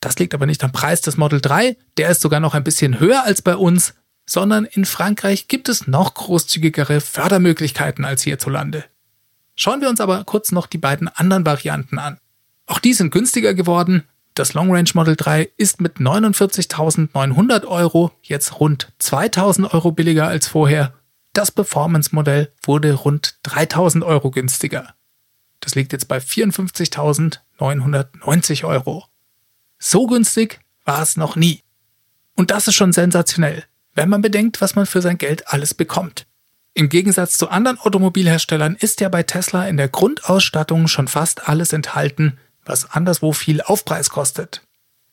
Das 0.00 0.18
liegt 0.18 0.32
aber 0.32 0.46
nicht 0.46 0.64
am 0.64 0.72
Preis 0.72 1.00
des 1.00 1.16
Model 1.16 1.40
3, 1.40 1.76
der 1.96 2.10
ist 2.10 2.20
sogar 2.20 2.40
noch 2.40 2.54
ein 2.54 2.64
bisschen 2.64 3.00
höher 3.00 3.24
als 3.24 3.42
bei 3.42 3.56
uns, 3.56 3.94
sondern 4.24 4.64
in 4.64 4.84
Frankreich 4.84 5.48
gibt 5.48 5.68
es 5.68 5.86
noch 5.86 6.14
großzügigere 6.14 7.00
Fördermöglichkeiten 7.00 8.04
als 8.04 8.22
hierzulande. 8.22 8.84
Schauen 9.54 9.80
wir 9.80 9.88
uns 9.88 10.00
aber 10.00 10.24
kurz 10.24 10.52
noch 10.52 10.66
die 10.66 10.78
beiden 10.78 11.08
anderen 11.08 11.44
Varianten 11.44 11.98
an. 11.98 12.18
Auch 12.66 12.78
die 12.78 12.92
sind 12.94 13.10
günstiger 13.10 13.54
geworden, 13.54 14.04
das 14.34 14.54
Long 14.54 14.72
Range 14.72 14.90
Model 14.94 15.16
3 15.16 15.50
ist 15.56 15.80
mit 15.80 15.96
49.900 15.96 17.66
Euro 17.66 18.12
jetzt 18.22 18.60
rund 18.60 18.92
2.000 19.00 19.74
Euro 19.74 19.90
billiger 19.90 20.28
als 20.28 20.46
vorher. 20.46 20.94
Das 21.32 21.50
Performance 21.50 22.14
Modell 22.14 22.52
wurde 22.62 22.92
rund 22.94 23.38
3.000 23.44 24.04
Euro 24.04 24.30
günstiger. 24.30 24.94
Das 25.60 25.74
liegt 25.74 25.92
jetzt 25.92 26.08
bei 26.08 26.18
54.990 26.18 28.64
Euro. 28.64 29.04
So 29.78 30.06
günstig 30.06 30.60
war 30.84 31.02
es 31.02 31.16
noch 31.16 31.36
nie. 31.36 31.62
Und 32.34 32.50
das 32.50 32.68
ist 32.68 32.74
schon 32.74 32.92
sensationell, 32.92 33.64
wenn 33.94 34.08
man 34.08 34.22
bedenkt, 34.22 34.60
was 34.60 34.74
man 34.74 34.86
für 34.86 35.02
sein 35.02 35.18
Geld 35.18 35.46
alles 35.48 35.74
bekommt. 35.74 36.26
Im 36.74 36.88
Gegensatz 36.88 37.36
zu 37.36 37.48
anderen 37.48 37.78
Automobilherstellern 37.78 38.76
ist 38.76 39.00
ja 39.00 39.08
bei 39.08 39.24
Tesla 39.24 39.66
in 39.66 39.76
der 39.76 39.88
Grundausstattung 39.88 40.86
schon 40.86 41.08
fast 41.08 41.48
alles 41.48 41.72
enthalten, 41.72 42.38
was 42.64 42.88
anderswo 42.90 43.32
viel 43.32 43.62
Aufpreis 43.62 44.10
kostet. 44.10 44.62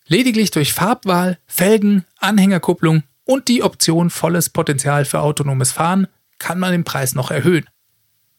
Lediglich 0.06 0.52
durch 0.52 0.74
Farbwahl, 0.74 1.40
Felgen, 1.48 2.06
Anhängerkupplung 2.18 3.02
und 3.26 3.48
die 3.48 3.64
Option 3.64 4.10
volles 4.10 4.50
Potenzial 4.50 5.06
für 5.06 5.20
autonomes 5.20 5.72
Fahren 5.72 6.08
kann 6.40 6.60
man 6.60 6.72
den 6.72 6.84
Preis 6.84 7.16
noch 7.16 7.32
erhöhen. 7.32 7.70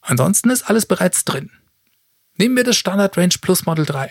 Ansonsten 0.00 0.50
ist 0.50 0.62
alles 0.71 0.87
bereits 0.87 1.25
drin. 1.25 1.50
Nehmen 2.37 2.57
wir 2.57 2.64
das 2.64 2.76
Standard 2.76 3.16
Range 3.16 3.35
Plus 3.40 3.66
Model 3.66 3.85
3. 3.85 4.11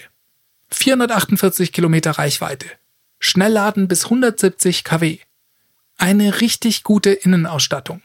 448 0.70 1.72
Kilometer 1.72 2.12
Reichweite. 2.12 2.68
Schnellladen 3.20 3.88
bis 3.88 4.06
170 4.06 4.84
kW. 4.84 5.20
Eine 5.98 6.42
richtig 6.42 6.84
gute 6.84 7.12
Innenausstattung. 7.12 8.02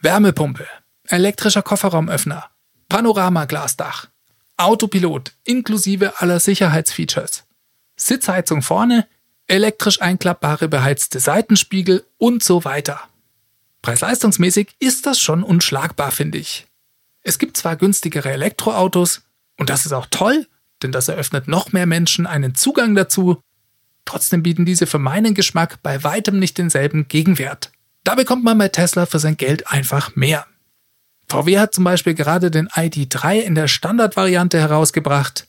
Wärmepumpe. 0.00 0.66
Elektrischer 1.08 1.62
Kofferraumöffner. 1.62 2.50
Panoramaglasdach, 2.88 4.06
Autopilot 4.56 5.32
inklusive 5.44 6.20
aller 6.20 6.40
Sicherheitsfeatures, 6.40 7.44
Sitzheizung 7.96 8.62
vorne, 8.62 9.06
elektrisch 9.48 10.00
einklappbare 10.00 10.68
beheizte 10.68 11.20
Seitenspiegel 11.20 12.04
und 12.18 12.44
so 12.44 12.64
weiter. 12.64 13.00
Preis-leistungsmäßig 13.82 14.76
ist 14.78 15.06
das 15.06 15.20
schon 15.20 15.42
unschlagbar, 15.42 16.10
finde 16.10 16.38
ich. 16.38 16.66
Es 17.22 17.38
gibt 17.38 17.56
zwar 17.56 17.76
günstigere 17.76 18.30
Elektroautos, 18.30 19.22
und 19.56 19.70
das 19.70 19.86
ist 19.86 19.92
auch 19.92 20.06
toll, 20.10 20.46
denn 20.82 20.92
das 20.92 21.08
eröffnet 21.08 21.48
noch 21.48 21.72
mehr 21.72 21.86
Menschen 21.86 22.26
einen 22.26 22.54
Zugang 22.54 22.94
dazu, 22.94 23.40
trotzdem 24.04 24.42
bieten 24.42 24.64
diese 24.64 24.86
für 24.86 24.98
meinen 24.98 25.34
Geschmack 25.34 25.82
bei 25.82 26.04
weitem 26.04 26.38
nicht 26.38 26.58
denselben 26.58 27.08
Gegenwert. 27.08 27.72
Da 28.04 28.14
bekommt 28.14 28.44
man 28.44 28.56
bei 28.56 28.68
Tesla 28.68 29.06
für 29.06 29.18
sein 29.18 29.36
Geld 29.36 29.70
einfach 29.70 30.16
mehr. 30.16 30.46
VW 31.28 31.58
hat 31.58 31.74
zum 31.74 31.84
Beispiel 31.84 32.14
gerade 32.14 32.50
den 32.50 32.68
ID3 32.68 33.40
in 33.40 33.54
der 33.54 33.68
Standardvariante 33.68 34.58
herausgebracht. 34.58 35.46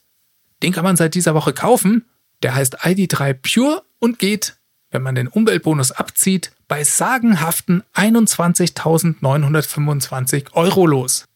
Den 0.62 0.72
kann 0.72 0.84
man 0.84 0.96
seit 0.96 1.14
dieser 1.14 1.34
Woche 1.34 1.54
kaufen. 1.54 2.04
Der 2.42 2.54
heißt 2.54 2.80
ID3 2.80 3.34
Pure 3.34 3.84
und 3.98 4.18
geht, 4.18 4.56
wenn 4.90 5.02
man 5.02 5.14
den 5.14 5.28
Umweltbonus 5.28 5.92
abzieht, 5.92 6.52
bei 6.68 6.84
sagenhaften 6.84 7.82
21.925 7.94 10.52
Euro 10.52 10.86
los. 10.86 11.26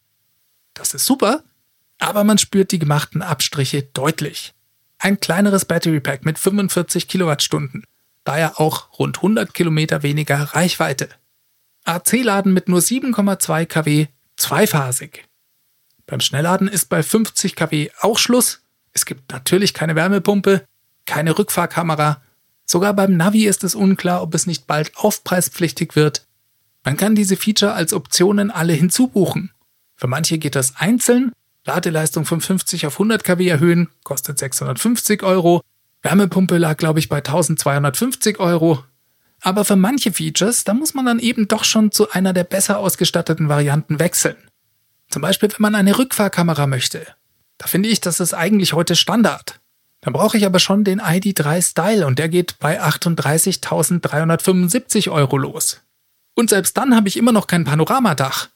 Das 0.73 0.93
ist 0.93 1.05
super, 1.05 1.43
aber 1.99 2.23
man 2.23 2.37
spürt 2.37 2.71
die 2.71 2.79
gemachten 2.79 3.21
Abstriche 3.21 3.83
deutlich. 3.83 4.53
Ein 4.97 5.19
kleineres 5.19 5.65
Battery 5.65 5.99
Pack 5.99 6.25
mit 6.25 6.39
45 6.39 7.07
Kilowattstunden, 7.07 7.83
daher 8.23 8.59
auch 8.59 8.99
rund 8.99 9.17
100 9.17 9.53
Kilometer 9.53 10.03
weniger 10.03 10.41
Reichweite. 10.41 11.09
AC-Laden 11.85 12.53
mit 12.53 12.67
nur 12.67 12.79
7,2 12.79 13.65
kW, 13.65 14.07
zweiphasig. 14.37 15.25
Beim 16.07 16.19
Schnellladen 16.19 16.67
ist 16.67 16.89
bei 16.89 17.03
50 17.03 17.55
kW 17.55 17.89
auch 18.01 18.17
Schluss. 18.17 18.61
Es 18.93 19.05
gibt 19.05 19.31
natürlich 19.31 19.73
keine 19.73 19.95
Wärmepumpe, 19.95 20.67
keine 21.05 21.37
Rückfahrkamera. 21.37 22.21
Sogar 22.65 22.93
beim 22.93 23.15
Navi 23.15 23.45
ist 23.45 23.63
es 23.63 23.75
unklar, 23.75 24.21
ob 24.21 24.33
es 24.33 24.47
nicht 24.47 24.67
bald 24.67 24.95
aufpreispflichtig 24.97 25.95
wird. 25.95 26.25
Man 26.83 26.97
kann 26.97 27.15
diese 27.15 27.35
Feature 27.35 27.73
als 27.73 27.93
Optionen 27.93 28.51
alle 28.51 28.73
hinzubuchen. 28.73 29.51
Für 29.95 30.07
manche 30.07 30.37
geht 30.37 30.55
das 30.55 30.75
einzeln. 30.75 31.31
Ladeleistung 31.65 32.25
von 32.25 32.41
50 32.41 32.85
auf 32.85 32.93
100 32.93 33.23
kW 33.23 33.47
erhöhen, 33.47 33.89
kostet 34.03 34.37
650 34.37 35.23
Euro. 35.23 35.61
Wärmepumpe 36.03 36.57
lag, 36.57 36.77
glaube 36.77 36.99
ich, 36.99 37.09
bei 37.09 37.17
1250 37.17 38.39
Euro. 38.39 38.83
Aber 39.41 39.65
für 39.65 39.75
manche 39.75 40.11
Features, 40.11 40.63
da 40.63 40.73
muss 40.73 40.93
man 40.93 41.05
dann 41.05 41.19
eben 41.19 41.47
doch 41.47 41.63
schon 41.63 41.91
zu 41.91 42.11
einer 42.11 42.33
der 42.33 42.43
besser 42.43 42.77
ausgestatteten 42.77 43.49
Varianten 43.49 43.99
wechseln. 43.99 44.37
Zum 45.09 45.21
Beispiel, 45.21 45.49
wenn 45.49 45.61
man 45.61 45.75
eine 45.75 45.97
Rückfahrkamera 45.97 46.67
möchte. 46.67 47.05
Da 47.57 47.67
finde 47.67 47.89
ich, 47.89 48.01
das 48.01 48.19
ist 48.19 48.33
eigentlich 48.33 48.73
heute 48.73 48.95
Standard. 48.95 49.59
Dann 50.05 50.13
brauche 50.13 50.37
ich 50.37 50.45
aber 50.45 50.59
schon 50.59 50.83
den 50.83 51.01
ID3 51.01 51.67
Style 51.67 52.05
und 52.05 52.19
der 52.19 52.29
geht 52.29 52.59
bei 52.59 52.79
38.375 52.79 55.11
Euro 55.11 55.35
los. 55.35 55.81
Und 56.35 56.51
selbst 56.51 56.77
dann 56.77 56.95
habe 56.95 57.07
ich 57.07 57.17
immer 57.17 57.31
noch 57.31 57.47
kein 57.47 57.63
Panoramadach. 57.63 58.49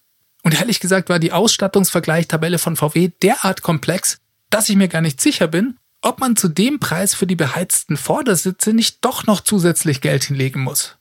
Und 0.43 0.53
ehrlich 0.53 0.79
gesagt 0.79 1.09
war 1.09 1.17
die 1.17 1.31
Ausstattungsvergleichtabelle 1.31 2.59
von 2.59 2.75
VW 2.75 3.09
derart 3.23 3.63
komplex, 3.63 4.19
dass 4.51 4.69
ich 4.69 4.75
mir 4.75 4.89
gar 4.89 5.01
nicht 5.01 5.19
sicher 5.19 5.47
bin, 5.47 5.79
ob 6.01 6.19
man 6.19 6.35
zu 6.35 6.49
dem 6.49 6.79
Preis 6.79 7.15
für 7.15 7.25
die 7.25 7.35
beheizten 7.35 7.97
Vordersitze 7.97 8.73
nicht 8.73 9.03
doch 9.03 9.25
noch 9.25 9.41
zusätzlich 9.41 10.01
Geld 10.01 10.25
hinlegen 10.25 10.61
muss. 10.61 10.97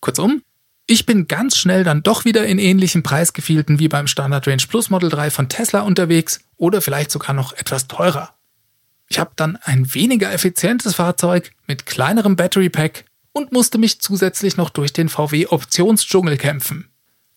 Kurzum, 0.00 0.40
ich 0.86 1.04
bin 1.04 1.28
ganz 1.28 1.58
schnell 1.58 1.84
dann 1.84 2.02
doch 2.02 2.24
wieder 2.24 2.46
in 2.46 2.58
ähnlichen 2.58 3.02
Preisgefilden 3.02 3.78
wie 3.78 3.88
beim 3.88 4.06
Standard 4.06 4.48
Range 4.48 4.64
Plus 4.66 4.88
Model 4.88 5.10
3 5.10 5.30
von 5.30 5.50
Tesla 5.50 5.80
unterwegs 5.80 6.40
oder 6.56 6.80
vielleicht 6.80 7.10
sogar 7.10 7.34
noch 7.34 7.52
etwas 7.52 7.88
teurer. 7.88 8.35
Ich 9.08 9.18
habe 9.18 9.32
dann 9.36 9.56
ein 9.56 9.94
weniger 9.94 10.32
effizientes 10.32 10.94
Fahrzeug 10.96 11.52
mit 11.66 11.86
kleinerem 11.86 12.36
Battery 12.36 12.68
Pack 12.68 13.04
und 13.32 13.52
musste 13.52 13.78
mich 13.78 14.00
zusätzlich 14.00 14.56
noch 14.56 14.70
durch 14.70 14.92
den 14.92 15.08
VW 15.08 15.46
Optionsdschungel 15.48 16.36
kämpfen. 16.36 16.90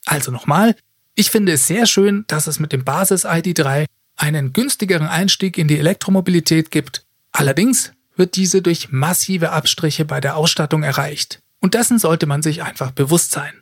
Also 0.06 0.32
nochmal, 0.32 0.76
ich 1.16 1.30
finde 1.30 1.52
es 1.54 1.68
sehr 1.68 1.86
schön, 1.86 2.24
dass 2.28 2.48
es 2.48 2.60
mit 2.60 2.72
dem 2.72 2.84
Basis 2.84 3.26
ID3 3.26 3.86
einen 4.16 4.54
günstigeren 4.54 5.08
Einstieg 5.08 5.58
in 5.58 5.68
die 5.68 5.78
Elektromobilität 5.78 6.72
gibt. 6.72 7.06
Allerdings 7.32 7.94
wird 8.16 8.36
diese 8.36 8.62
durch 8.62 8.92
massive 8.92 9.52
Abstriche 9.52 10.06
bei 10.06 10.20
der 10.22 10.36
Ausstattung 10.36 10.84
erreicht. 10.84 11.42
Und 11.60 11.74
dessen 11.74 12.00
sollte 12.00 12.26
man 12.26 12.42
sich 12.42 12.64
einfach 12.64 12.92
bewusst 12.92 13.32
sein. 13.32 13.54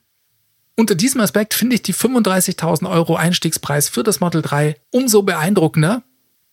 Unter 0.75 0.93
diesem 0.93 1.21
Aspekt 1.21 1.55
finde 1.55 1.75
ich 1.75 1.81
die 1.81 1.93
35.000 1.93 2.89
Euro 2.89 3.15
Einstiegspreis 3.15 3.89
für 3.89 4.03
das 4.03 4.19
Model 4.19 4.43
3 4.43 4.75
umso 4.91 5.23
beeindruckender. 5.23 6.03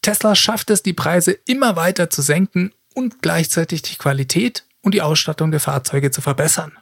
Tesla 0.05 0.35
schafft 0.35 0.69
es, 0.69 0.83
die 0.83 0.93
Preise 0.93 1.33
immer 1.47 1.77
weiter 1.77 2.11
zu 2.11 2.21
senken 2.21 2.75
und 2.93 3.23
gleichzeitig 3.23 3.81
die 3.81 3.97
Qualität 3.97 4.67
und 4.83 4.93
die 4.93 5.01
Ausstattung 5.01 5.51
der 5.51 5.61
Fahrzeuge 5.61 6.11
zu 6.11 6.21
verbessern. 6.21 6.73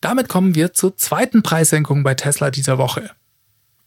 Damit 0.00 0.28
kommen 0.28 0.54
wir 0.54 0.72
zur 0.72 0.96
zweiten 0.96 1.42
Preissenkung 1.42 2.04
bei 2.04 2.14
Tesla 2.14 2.52
dieser 2.52 2.78
Woche. 2.78 3.10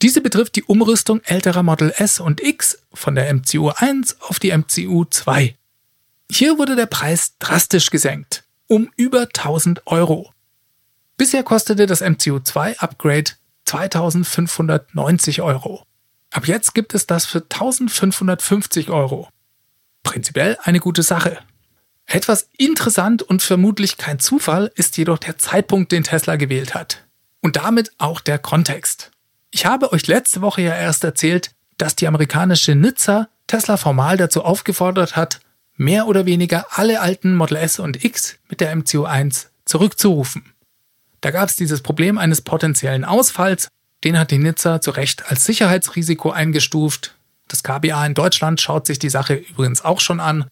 Diese 0.02 0.20
betrifft 0.20 0.58
die 0.58 0.64
Umrüstung 0.64 1.22
älterer 1.24 1.64
Model 1.64 1.94
S 1.96 2.20
und 2.20 2.44
X 2.44 2.80
von 2.94 3.16
der 3.16 3.34
MCU 3.34 3.70
1 3.70 4.20
auf 4.20 4.38
die 4.38 4.52
MCU 4.52 5.06
2. 5.06 5.56
Hier 6.30 6.58
wurde 6.58 6.76
der 6.76 6.88
Preis 6.88 7.38
drastisch 7.40 7.90
gesenkt, 7.90 8.44
um 8.68 8.92
über 8.98 9.22
1000 9.22 9.88
Euro. 9.88 10.34
Bisher 11.16 11.44
kostete 11.44 11.86
das 11.86 12.02
MCU 12.02 12.42
2 12.42 12.80
Upgrade 12.80 13.32
2590 13.64 15.42
Euro. 15.42 15.86
Ab 16.32 16.48
jetzt 16.48 16.76
gibt 16.76 16.94
es 16.94 17.08
das 17.08 17.26
für 17.26 17.40
1550 17.40 18.90
Euro. 18.90 19.30
Prinzipiell 20.04 20.58
eine 20.62 20.80
gute 20.80 21.04
Sache. 21.04 21.40
Etwas 22.06 22.50
interessant 22.58 23.22
und 23.22 23.42
vermutlich 23.42 23.98
kein 23.98 24.20
Zufall 24.20 24.72
ist 24.76 24.98
jedoch 24.98 25.18
der 25.18 25.38
Zeitpunkt, 25.38 25.92
den 25.92 26.04
Tesla 26.04 26.36
gewählt 26.36 26.74
hat. 26.74 27.06
Und 27.42 27.56
damit 27.56 27.92
auch 27.98 28.20
der 28.20 28.40
Kontext. 28.40 29.12
Ich 29.52 29.66
habe 29.66 29.92
euch 29.92 30.08
letzte 30.08 30.42
Woche 30.42 30.62
ja 30.62 30.76
erst 30.76 31.04
erzählt, 31.04 31.52
dass 31.78 31.96
die 31.96 32.08
amerikanische 32.08 32.76
Nizza 32.76 33.30
Tesla 33.48 33.78
formal 33.78 34.18
dazu 34.18 34.44
aufgefordert 34.44 35.16
hat, 35.16 35.40
mehr 35.76 36.08
oder 36.08 36.26
weniger 36.26 36.68
alle 36.72 37.02
alten 37.02 37.36
Model 37.36 37.58
S 37.58 37.80
und 37.80 38.04
X 38.04 38.38
mit 38.50 38.60
der 38.60 38.76
MCU1 38.76 39.48
zurückzurufen. 39.66 40.54
Da 41.22 41.32
gab 41.32 41.50
es 41.50 41.56
dieses 41.56 41.82
Problem 41.82 42.18
eines 42.18 42.42
potenziellen 42.42 43.06
Ausfalls, 43.06 43.70
den 44.04 44.18
hat 44.18 44.32
die 44.32 44.38
Nizza 44.38 44.82
zu 44.82 44.92
Recht 44.92 45.30
als 45.32 45.46
Sicherheitsrisiko 45.46 46.32
eingestuft. 46.32 47.16
Das 47.48 47.64
KBA 47.64 48.06
in 48.06 48.14
Deutschland 48.14 48.62
schaut 48.62 48.86
sich 48.86 49.00
die 49.00 49.10
Sache 49.10 49.36
übrigens 49.36 49.84
auch 49.84 50.00
schon 50.00 50.20
an. 50.20 50.46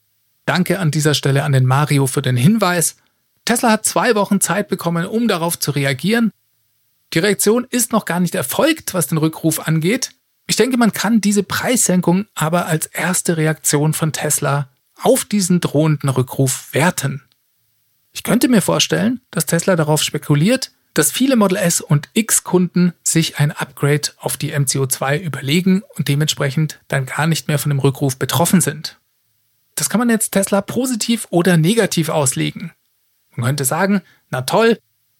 Danke 0.45 0.79
an 0.79 0.91
dieser 0.91 1.13
Stelle 1.13 1.43
an 1.43 1.51
den 1.51 1.65
Mario 1.65 2.07
für 2.07 2.21
den 2.21 2.37
Hinweis. 2.37 2.97
Tesla 3.45 3.71
hat 3.71 3.85
zwei 3.85 4.15
Wochen 4.15 4.41
Zeit 4.41 4.67
bekommen, 4.67 5.05
um 5.05 5.27
darauf 5.27 5.59
zu 5.59 5.71
reagieren 5.71 6.31
die 7.13 7.19
Reaktion 7.19 7.65
ist 7.69 7.91
noch 7.91 8.05
gar 8.05 8.19
nicht 8.19 8.35
erfolgt, 8.35 8.93
was 8.93 9.07
den 9.07 9.17
Rückruf 9.17 9.67
angeht. 9.67 10.11
Ich 10.45 10.55
denke, 10.55 10.77
man 10.77 10.93
kann 10.93 11.21
diese 11.21 11.43
Preissenkung 11.43 12.25
aber 12.35 12.65
als 12.65 12.85
erste 12.87 13.37
Reaktion 13.37 13.93
von 13.93 14.13
Tesla 14.13 14.69
auf 15.01 15.25
diesen 15.25 15.61
drohenden 15.61 16.09
Rückruf 16.09 16.73
werten. 16.73 17.23
Ich 18.11 18.23
könnte 18.23 18.47
mir 18.47 18.61
vorstellen, 18.61 19.21
dass 19.31 19.45
Tesla 19.45 19.75
darauf 19.75 20.01
spekuliert, 20.01 20.71
dass 20.97 21.11
viele 21.11 21.35
Model 21.35 21.57
S 21.57 21.81
und 21.81 22.09
X 22.13 22.43
Kunden 22.43 22.93
sich 23.03 23.39
ein 23.39 23.51
Upgrade 23.51 24.09
auf 24.17 24.37
die 24.37 24.53
MCO2 24.53 25.19
überlegen 25.19 25.83
und 25.95 26.07
dementsprechend 26.07 26.79
dann 26.87 27.05
gar 27.05 27.27
nicht 27.27 27.47
mehr 27.47 27.59
von 27.59 27.69
dem 27.69 27.79
Rückruf 27.79 28.17
betroffen 28.17 28.61
sind. 28.61 28.99
Das 29.75 29.89
kann 29.89 29.99
man 29.99 30.09
jetzt 30.09 30.31
Tesla 30.31 30.61
positiv 30.61 31.27
oder 31.29 31.57
negativ 31.57 32.09
auslegen. 32.09 32.71
Man 33.35 33.45
könnte 33.45 33.65
sagen, 33.65 34.01
na 34.31 34.41
toll, 34.41 34.77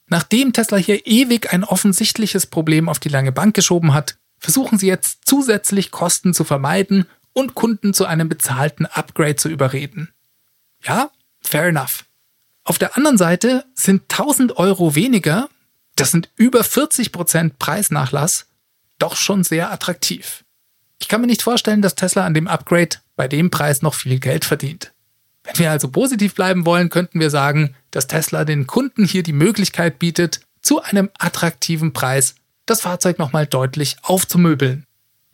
Nachdem 0.07 0.53
Tesla 0.53 0.77
hier 0.77 1.05
ewig 1.05 1.51
ein 1.51 1.63
offensichtliches 1.63 2.45
Problem 2.45 2.87
auf 2.87 2.99
die 2.99 3.09
lange 3.09 3.31
Bank 3.31 3.53
geschoben 3.53 3.93
hat, 3.93 4.17
versuchen 4.39 4.77
sie 4.77 4.87
jetzt 4.87 5.19
zusätzlich 5.25 5.91
Kosten 5.91 6.33
zu 6.33 6.43
vermeiden 6.43 7.05
und 7.33 7.55
Kunden 7.55 7.93
zu 7.93 8.05
einem 8.05 8.29
bezahlten 8.29 8.85
Upgrade 8.85 9.35
zu 9.35 9.49
überreden. 9.49 10.09
Ja, 10.83 11.11
fair 11.41 11.65
enough. 11.65 12.05
Auf 12.63 12.77
der 12.77 12.95
anderen 12.95 13.17
Seite 13.17 13.65
sind 13.73 14.03
1000 14.11 14.57
Euro 14.57 14.95
weniger, 14.95 15.49
das 15.97 16.11
sind 16.11 16.29
über 16.35 16.61
40% 16.61 17.53
Preisnachlass, 17.59 18.47
doch 18.99 19.15
schon 19.15 19.43
sehr 19.43 19.71
attraktiv. 19.71 20.43
Ich 20.99 21.07
kann 21.07 21.21
mir 21.21 21.27
nicht 21.27 21.41
vorstellen, 21.41 21.81
dass 21.81 21.95
Tesla 21.95 22.25
an 22.25 22.33
dem 22.33 22.47
Upgrade 22.47 22.97
bei 23.15 23.27
dem 23.27 23.51
Preis 23.51 23.81
noch 23.81 23.93
viel 23.93 24.19
Geld 24.19 24.45
verdient. 24.45 24.93
Wenn 25.43 25.59
wir 25.59 25.71
also 25.71 25.89
positiv 25.89 26.35
bleiben 26.35 26.65
wollen, 26.65 26.89
könnten 26.89 27.19
wir 27.19 27.29
sagen, 27.29 27.75
dass 27.91 28.07
Tesla 28.07 28.45
den 28.45 28.67
Kunden 28.67 29.05
hier 29.05 29.23
die 29.23 29.33
Möglichkeit 29.33 29.99
bietet, 29.99 30.41
zu 30.61 30.81
einem 30.81 31.09
attraktiven 31.17 31.93
Preis 31.93 32.35
das 32.65 32.81
Fahrzeug 32.81 33.17
nochmal 33.19 33.47
deutlich 33.47 33.97
aufzumöbeln. 34.01 34.85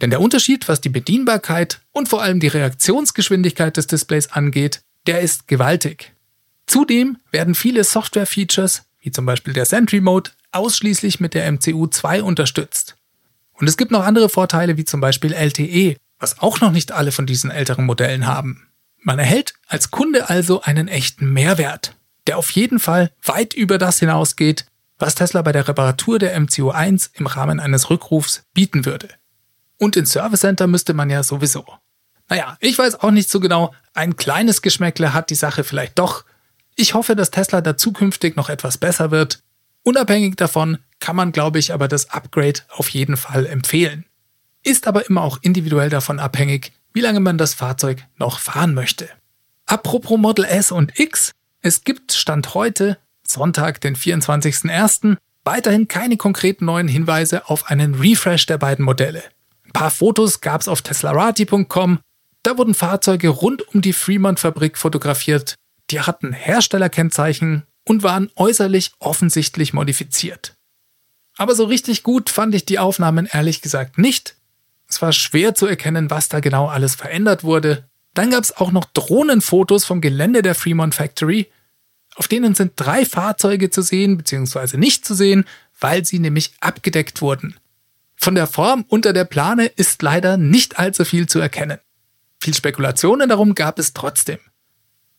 Denn 0.02 0.12
der 0.12 0.22
Unterschied, 0.22 0.68
was 0.68 0.82
die 0.82 0.90
Bedienbarkeit 0.90 1.82
und 1.92 2.10
vor 2.10 2.22
allem 2.22 2.40
die 2.40 2.48
Reaktionsgeschwindigkeit 2.48 3.76
des 3.76 3.88
Displays 3.88 4.32
angeht, 4.32 4.82
der 5.08 5.22
ist 5.22 5.48
gewaltig. 5.48 6.14
Zudem 6.68 7.18
werden 7.32 7.56
viele 7.56 7.84
Software-Features, 7.84 8.84
wie 9.00 9.12
zum 9.12 9.26
Beispiel 9.26 9.54
der 9.54 9.66
Sentry 9.66 10.02
Mode, 10.02 10.32
ausschließlich 10.56 11.20
mit 11.20 11.34
der 11.34 11.52
MCU 11.52 11.88
2 11.88 12.24
unterstützt. 12.24 12.96
Und 13.54 13.68
es 13.68 13.78
gibt 13.78 13.92
noch 13.92 14.04
andere 14.04 14.30
Vorteile 14.30 14.78
wie 14.78 14.86
zum 14.86 15.02
Beispiel 15.02 15.34
LTE, 15.34 15.98
was 16.20 16.40
auch 16.40 16.62
noch 16.62 16.72
nicht 16.72 16.92
alle 16.92 17.12
von 17.12 17.26
diesen 17.26 17.52
älteren 17.52 17.86
Modellen 17.86 18.28
haben. 18.28 18.68
Man 18.98 19.20
erhält 19.20 19.54
als 19.68 19.92
Kunde 19.92 20.30
also 20.30 20.62
einen 20.62 20.88
echten 20.88 21.32
Mehrwert, 21.32 21.96
der 22.28 22.38
auf 22.38 22.50
jeden 22.52 22.80
Fall 22.80 23.12
weit 23.24 23.54
über 23.54 23.78
das 23.78 24.00
hinausgeht, 24.00 24.66
was 24.98 25.16
Tesla 25.16 25.42
bei 25.42 25.52
der 25.52 25.68
Reparatur 25.68 26.20
der 26.20 26.40
MCU1 26.40 27.10
im 27.14 27.28
Rahmen 27.28 27.60
eines 27.60 27.90
Rückrufs 27.90 28.44
bieten 28.54 28.86
würde. 28.86 29.10
Und 29.78 29.98
ins 29.98 30.12
Service 30.12 30.40
Center 30.40 30.68
müsste 30.68 30.94
man 30.94 31.10
ja 31.10 31.24
sowieso. 31.24 31.66
Naja, 32.30 32.58
ich 32.62 32.78
weiß 32.78 33.02
auch 33.02 33.12
nicht 33.12 33.30
so 33.30 33.40
genau, 33.40 33.74
ein 33.94 34.16
kleines 34.16 34.62
Geschmäckle 34.62 35.14
hat 35.14 35.30
die 35.30 35.36
Sache 35.36 35.64
vielleicht 35.64 36.00
doch. 36.00 36.24
Ich 36.76 36.94
hoffe, 36.94 37.16
dass 37.16 37.32
Tesla 37.32 37.62
da 37.62 37.76
zukünftig 37.76 38.36
noch 38.36 38.50
etwas 38.50 38.78
besser 38.78 39.12
wird. 39.12 39.44
Unabhängig 39.84 40.36
davon 40.38 40.80
kann 41.00 41.16
man, 41.16 41.32
glaube 41.34 41.60
ich, 41.60 41.74
aber 41.74 41.88
das 41.88 42.10
Upgrade 42.10 42.62
auf 42.70 42.90
jeden 42.90 43.18
Fall 43.18 43.46
empfehlen. 43.46 44.06
Ist 44.64 44.88
aber 44.88 45.08
immer 45.10 45.22
auch 45.22 45.40
individuell 45.42 45.90
davon 45.90 46.20
abhängig, 46.20 46.72
wie 46.94 47.02
lange 47.02 47.20
man 47.20 47.38
das 47.38 47.54
Fahrzeug 47.54 48.06
noch 48.18 48.40
fahren 48.40 48.74
möchte. 48.74 49.10
Apropos 49.66 50.18
Model 50.18 50.46
S 50.46 50.72
und 50.72 50.98
X, 50.98 51.32
es 51.62 51.84
gibt 51.84 52.14
Stand 52.14 52.54
heute, 52.54 52.98
Sonntag, 53.28 53.82
den 53.82 53.96
24.01., 53.96 55.18
weiterhin 55.44 55.90
keine 55.90 56.16
konkreten 56.16 56.66
neuen 56.66 56.88
Hinweise 56.88 57.50
auf 57.50 57.70
einen 57.70 57.96
Refresh 57.96 58.46
der 58.46 58.58
beiden 58.58 58.86
Modelle. 58.86 59.24
Ein 59.66 59.72
paar 59.74 59.92
Fotos 59.92 60.40
gab 60.40 60.62
es 60.62 60.70
auf 60.70 60.82
teslarati.com, 60.82 62.00
da 62.44 62.58
wurden 62.58 62.74
Fahrzeuge 62.74 63.30
rund 63.30 63.68
um 63.74 63.82
die 63.82 63.94
Fremont-Fabrik 63.94 64.78
fotografiert, 64.78 65.56
die 65.90 66.00
hatten 66.00 66.32
Herstellerkennzeichen 66.32 67.64
und 67.86 68.04
waren 68.04 68.30
äußerlich 68.36 68.92
offensichtlich 69.00 69.74
modifiziert. 69.74 70.56
Aber 71.38 71.56
so 71.56 71.66
richtig 71.66 72.04
gut 72.04 72.30
fand 72.30 72.54
ich 72.56 72.66
die 72.66 72.80
Aufnahmen 72.80 73.28
ehrlich 73.32 73.62
gesagt 73.62 73.98
nicht. 73.98 74.36
Es 74.88 75.02
war 75.02 75.12
schwer 75.12 75.56
zu 75.56 75.66
erkennen, 75.66 76.10
was 76.10 76.30
da 76.30 76.40
genau 76.40 76.68
alles 76.68 76.96
verändert 76.96 77.44
wurde. 77.44 77.88
Dann 78.14 78.30
gab 78.30 78.44
es 78.44 78.56
auch 78.56 78.72
noch 78.72 78.86
Drohnenfotos 78.86 79.86
vom 79.86 80.02
Gelände 80.02 80.42
der 80.44 80.54
Fremont 80.54 80.94
Factory. 80.94 81.50
Auf 82.16 82.28
denen 82.28 82.54
sind 82.54 82.74
drei 82.76 83.06
Fahrzeuge 83.06 83.72
zu 83.72 83.82
sehen, 83.82 84.18
beziehungsweise 84.18 84.78
nicht 84.78 85.06
zu 85.06 85.16
sehen, 85.16 85.46
weil 85.80 86.06
sie 86.06 86.20
nämlich 86.20 86.54
abgedeckt 86.60 87.22
wurden. 87.22 87.58
Von 88.16 88.36
der 88.36 88.46
Form 88.46 88.86
unter 88.88 89.14
der 89.14 89.26
Plane 89.26 89.66
ist 89.66 90.02
leider 90.04 90.38
nicht 90.38 90.78
allzu 90.78 91.06
viel 91.06 91.28
zu 91.28 91.40
erkennen. 91.40 91.80
Viel 92.40 92.54
Spekulationen 92.54 93.30
darum 93.30 93.56
gab 93.56 93.80
es 93.80 93.94
trotzdem. 93.94 94.40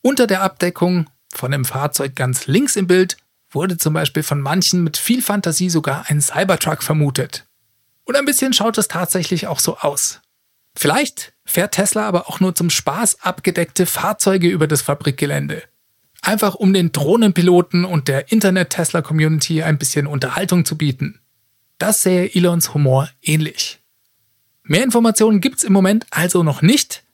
Unter 0.03 0.27
der 0.27 0.43
Abdeckung 0.43 1.11
von 1.37 1.51
dem 1.51 1.65
Fahrzeug 1.65 2.15
ganz 2.17 2.47
links 2.47 2.77
im 2.77 2.87
Bild 2.87 3.17
wurde 3.51 3.79
zum 3.79 3.95
Beispiel 3.95 4.23
von 4.23 4.41
manchen 4.41 4.83
mit 4.83 4.97
viel 4.97 5.23
Fantasie 5.23 5.71
sogar 5.71 6.07
ein 6.09 6.21
Cybertruck 6.21 6.83
vermutet. 6.83 7.47
Und 8.05 8.17
ein 8.17 8.25
bisschen 8.25 8.53
schaut 8.53 8.79
es 8.79 8.89
tatsächlich 8.89 9.47
auch 9.47 9.61
so 9.61 9.79
aus. 9.79 10.21
Vielleicht 10.77 11.33
fährt 11.45 11.75
Tesla 11.75 12.07
aber 12.07 12.29
auch 12.29 12.41
nur 12.41 12.55
zum 12.55 12.69
Spaß 12.69 13.23
abgedeckte 13.23 13.87
Fahrzeuge 13.87 14.49
über 14.49 14.67
das 14.67 14.83
Fabrikgelände. 14.83 15.63
Einfach 16.21 16.55
um 16.55 16.73
den 16.73 16.91
Drohnenpiloten 16.91 17.85
und 17.85 18.09
der 18.09 18.33
Internet-Tesla-Community 18.33 19.63
ein 19.63 19.79
bisschen 19.79 20.07
Unterhaltung 20.07 20.65
zu 20.65 20.77
bieten. 20.77 21.21
Das 21.79 22.03
sähe 22.03 22.35
Elons 22.35 22.75
Humor 22.75 23.11
ähnlich. 23.23 23.81
Mehr 24.63 24.83
Informationen 24.83 25.41
gibt's 25.41 25.65
im 25.65 25.73
Moment 25.73 26.07
also 26.11 26.43
noch 26.43 26.63
nicht. 26.63 27.05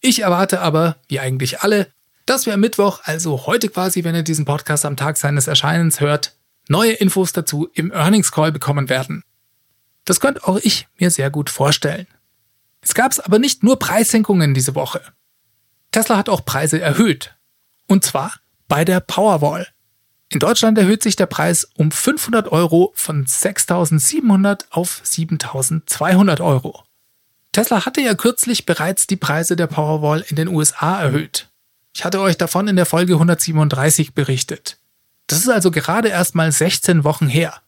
Ich 0.00 0.20
erwarte 0.20 0.60
aber, 0.60 0.96
wie 1.08 1.18
eigentlich 1.18 1.60
alle, 1.60 1.88
dass 2.28 2.44
wir 2.44 2.54
am 2.54 2.60
Mittwoch, 2.60 3.00
also 3.04 3.46
heute 3.46 3.68
quasi, 3.68 4.04
wenn 4.04 4.14
ihr 4.14 4.22
diesen 4.22 4.44
Podcast 4.44 4.84
am 4.84 4.96
Tag 4.96 5.16
seines 5.16 5.46
Erscheinens 5.46 6.00
hört, 6.00 6.36
neue 6.68 6.92
Infos 6.92 7.32
dazu 7.32 7.68
im 7.72 7.90
Earnings 7.90 8.32
Call 8.32 8.52
bekommen 8.52 8.90
werden. 8.90 9.22
Das 10.04 10.20
könnte 10.20 10.46
auch 10.46 10.58
ich 10.62 10.88
mir 10.98 11.10
sehr 11.10 11.30
gut 11.30 11.48
vorstellen. 11.48 12.06
Es 12.82 12.94
gab 12.94 13.14
aber 13.24 13.38
nicht 13.38 13.62
nur 13.62 13.78
Preissenkungen 13.78 14.52
diese 14.52 14.74
Woche. 14.74 15.00
Tesla 15.90 16.18
hat 16.18 16.28
auch 16.28 16.44
Preise 16.44 16.80
erhöht. 16.80 17.34
Und 17.86 18.04
zwar 18.04 18.34
bei 18.68 18.84
der 18.84 19.00
Powerwall. 19.00 19.66
In 20.28 20.38
Deutschland 20.38 20.76
erhöht 20.76 21.02
sich 21.02 21.16
der 21.16 21.26
Preis 21.26 21.66
um 21.76 21.90
500 21.90 22.52
Euro 22.52 22.92
von 22.94 23.24
6.700 23.24 24.66
auf 24.70 25.00
7.200 25.02 26.42
Euro. 26.42 26.84
Tesla 27.52 27.86
hatte 27.86 28.02
ja 28.02 28.14
kürzlich 28.14 28.66
bereits 28.66 29.06
die 29.06 29.16
Preise 29.16 29.56
der 29.56 29.66
Powerwall 29.66 30.22
in 30.28 30.36
den 30.36 30.48
USA 30.48 31.00
erhöht. 31.00 31.47
Ich 31.98 32.04
hatte 32.04 32.20
euch 32.20 32.38
davon 32.38 32.68
in 32.68 32.76
der 32.76 32.86
Folge 32.86 33.14
137 33.14 34.14
berichtet. 34.14 34.78
Das 35.26 35.40
ist 35.40 35.48
also 35.48 35.72
gerade 35.72 36.06
erst 36.06 36.36
mal 36.36 36.52
16 36.52 37.02
Wochen 37.02 37.26
her. 37.26 37.60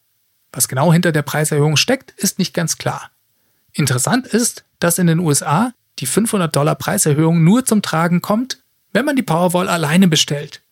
Was 0.52 0.68
genau 0.68 0.92
hinter 0.92 1.10
der 1.10 1.22
Preiserhöhung 1.22 1.76
steckt, 1.76 2.12
ist 2.12 2.38
nicht 2.38 2.54
ganz 2.54 2.78
klar. 2.78 3.10
Interessant 3.72 4.28
ist, 4.28 4.64
dass 4.78 5.00
in 5.00 5.08
den 5.08 5.18
USA 5.18 5.72
die 5.98 6.06
500 6.06 6.54
Dollar 6.54 6.76
Preiserhöhung 6.76 7.42
nur 7.42 7.64
zum 7.64 7.82
Tragen 7.82 8.22
kommt, 8.22 8.62
wenn 8.92 9.04
man 9.04 9.16
die 9.16 9.24
Powerwall 9.24 9.68
alleine 9.68 10.06
bestellt. 10.06 10.62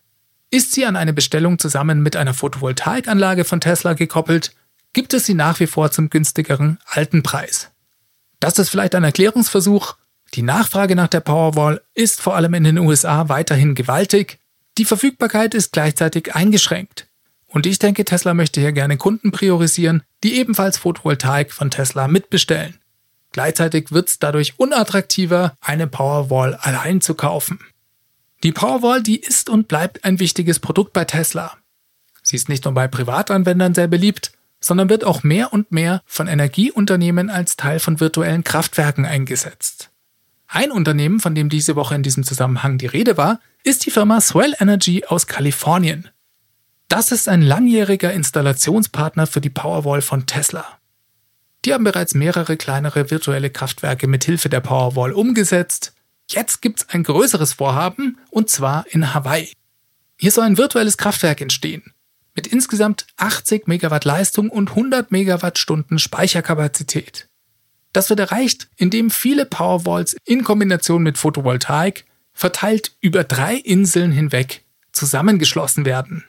Ist 0.53 0.71
sie 0.71 0.87
an 0.87 0.95
eine 0.95 1.13
Bestellung 1.13 1.59
zusammen 1.59 2.01
mit 2.01 2.15
einer 2.15 2.35
Photovoltaikanlage 2.35 3.43
von 3.43 3.61
Tesla 3.61 3.95
gekoppelt, 3.95 4.55
gibt 4.93 5.13
es 5.15 5.27
sie 5.27 5.35
nach 5.35 5.59
wie 5.59 5.67
vor 5.67 5.91
zum 5.91 6.11
günstigeren 6.11 6.79
alten 6.87 7.25
Preis. 7.25 7.73
Das 8.39 8.61
ist 8.61 8.69
vielleicht 8.69 8.95
ein 8.95 9.03
Erklärungsversuch, 9.03 9.97
die 10.35 10.43
Nachfrage 10.43 10.95
nach 10.95 11.09
der 11.09 11.21
Powerwall 11.21 11.81
ist 11.95 12.21
vor 12.21 12.37
allem 12.37 12.55
in 12.55 12.65
den 12.65 12.79
USA 12.79 13.29
weiterhin 13.29 13.75
gewaltig, 13.75 14.39
die 14.77 14.85
Verfügbarkeit 14.85 15.55
ist 15.55 15.73
gleichzeitig 15.73 16.35
eingeschränkt. 16.35 17.07
Und 17.47 17.67
ich 17.67 17.79
denke, 17.79 18.05
Tesla 18.05 18.35
möchte 18.35 18.61
hier 18.61 18.73
gerne 18.73 18.99
Kunden 18.99 19.33
priorisieren, 19.33 20.03
die 20.23 20.37
ebenfalls 20.37 20.79
Photovoltaik 20.79 21.53
von 21.53 21.71
Tesla 21.71 22.07
mitbestellen. 22.07 22.79
Gleichzeitig 23.33 23.91
wird 23.91 24.09
es 24.09 24.19
dadurch 24.19 24.59
unattraktiver, 24.59 25.57
eine 25.61 25.87
Powerwall 25.87 26.55
allein 26.55 27.01
zu 27.01 27.15
kaufen. 27.15 27.59
Die 28.43 28.53
Powerwall, 28.53 29.03
die 29.03 29.19
ist 29.19 29.49
und 29.49 29.67
bleibt 29.67 30.05
ein 30.05 30.21
wichtiges 30.21 30.61
Produkt 30.61 30.93
bei 30.93 31.05
Tesla. 31.05 31.57
Sie 32.23 32.37
ist 32.37 32.49
nicht 32.49 32.65
nur 32.65 32.75
bei 32.75 32.87
Privatanwendern 32.87 33.75
sehr 33.75 33.89
beliebt, 33.89 34.33
sondern 34.61 34.91
wird 34.91 35.05
auch 35.05 35.23
mehr 35.23 35.53
und 35.53 35.73
mehr 35.73 36.03
von 36.07 36.29
Energieunternehmen 36.29 37.31
als 37.31 37.57
Teil 37.57 37.81
von 37.81 38.01
virtuellen 38.01 38.45
Kraftwerken 38.45 39.07
eingesetzt. 39.07 39.91
Ein 40.51 40.71
Unternehmen, 40.73 41.21
von 41.21 41.35
dem 41.35 41.51
diese 41.51 41.77
Woche 41.77 41.95
in 41.95 42.03
diesem 42.03 42.25
Zusammenhang 42.25 42.79
die 42.79 42.87
Rede 42.87 43.19
war, 43.19 43.39
ist 43.65 43.85
die 43.85 43.91
Firma 43.91 44.21
Swell 44.23 44.55
Energy 44.59 45.05
aus 45.07 45.27
Kalifornien. 45.27 46.09
Das 46.89 47.13
ist 47.13 47.29
ein 47.29 47.43
langjähriger 47.43 48.15
Installationspartner 48.15 49.27
für 49.27 49.43
die 49.43 49.51
Powerwall 49.51 50.01
von 50.01 50.25
Tesla. 50.25 50.65
Die 51.67 51.75
haben 51.75 51.85
bereits 51.85 52.15
mehrere 52.15 52.57
kleinere 52.57 53.11
virtuelle 53.11 53.51
Kraftwerke 53.51 54.07
mit 54.07 54.25
Hilfe 54.25 54.49
der 54.49 54.61
Powerwall 54.61 55.13
umgesetzt. 55.13 55.93
Jetzt 56.31 56.63
gibt's 56.63 56.89
ein 56.89 57.03
größeres 57.03 57.53
Vorhaben, 57.53 58.19
und 58.31 58.49
zwar 58.49 58.87
in 58.89 59.13
Hawaii. 59.13 59.53
Hier 60.17 60.33
soll 60.33 60.45
ein 60.45 60.57
virtuelles 60.57 60.97
Kraftwerk 60.97 61.43
entstehen, 61.43 61.93
mit 62.35 62.47
insgesamt 62.47 63.07
80 63.19 63.67
Megawatt 63.67 64.07
Leistung 64.07 64.49
und 64.49 64.71
100 64.71 65.13
Megawattstunden 65.13 65.99
Speicherkapazität. 65.99 67.28
Das 67.99 68.11
wird 68.11 68.21
erreicht, 68.21 68.69
indem 68.77 69.11
viele 69.11 69.45
Powerwalls 69.45 70.17
in 70.25 70.45
Kombination 70.45 71.03
mit 71.03 71.19
Photovoltaik 71.19 72.05
verteilt 72.33 72.93
über 73.01 73.25
drei 73.25 73.57
Inseln 73.57 74.13
hinweg 74.13 74.65
zusammengeschlossen 74.93 75.85
werden. 75.85 76.25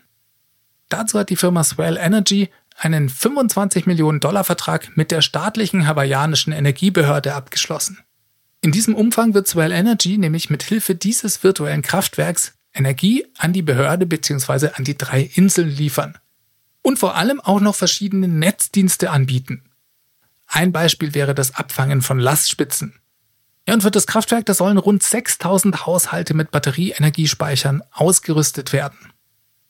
Dazu 0.88 1.20
hat 1.20 1.30
die 1.30 1.36
Firma 1.36 1.64
Swell 1.64 1.98
Energy 1.98 2.50
einen 2.76 3.08
25 3.08 3.86
Millionen 3.86 4.20
Dollar 4.20 4.46
Vertrag 4.46 4.98
mit 4.98 5.12
der 5.12 5.22
staatlichen 5.22 5.86
hawaiianischen 5.86 6.54
Energiebehörde 6.54 7.36
abgeschlossen. 7.36 8.00
In 8.62 8.72
diesem 8.72 8.96
Umfang 8.96 9.36
wird 9.36 9.48
Swell 9.48 9.72
Energy 9.72 10.18
nämlich 10.18 10.50
mit 10.50 10.64
Hilfe 10.64 10.96
dieses 10.96 11.44
virtuellen 11.44 11.84
Kraftwerks 11.84 12.54
Energie 12.74 13.28
an 13.38 13.54
die 13.54 13.62
Behörde 13.62 14.08
bzw. 14.08 14.70
an 14.74 14.86
die 14.86 14.98
drei 14.98 15.30
Inseln 15.36 15.70
liefern. 15.70 16.18
Und 16.82 16.98
vor 16.98 17.16
allem 17.16 17.40
auch 17.40 17.60
noch 17.60 17.76
verschiedene 17.76 18.28
Netzdienste 18.28 19.12
anbieten. 19.12 19.69
Ein 20.50 20.72
Beispiel 20.72 21.14
wäre 21.14 21.36
das 21.36 21.56
Abfangen 21.56 22.02
von 22.02 22.20
Lastspitzen. 22.20 23.00
Ja, 23.68 23.76
und 23.76 23.84
für 23.84 23.92
das 23.92 24.08
Kraftwerk, 24.08 24.48
da 24.48 24.56
sollen 24.56 24.80
rund 24.80 25.04
6000 25.04 25.86
Haushalte 25.86 26.34
mit 26.34 26.50
Batterieenergiespeichern 26.50 27.84
ausgerüstet 27.92 28.74
werden. 28.74 28.98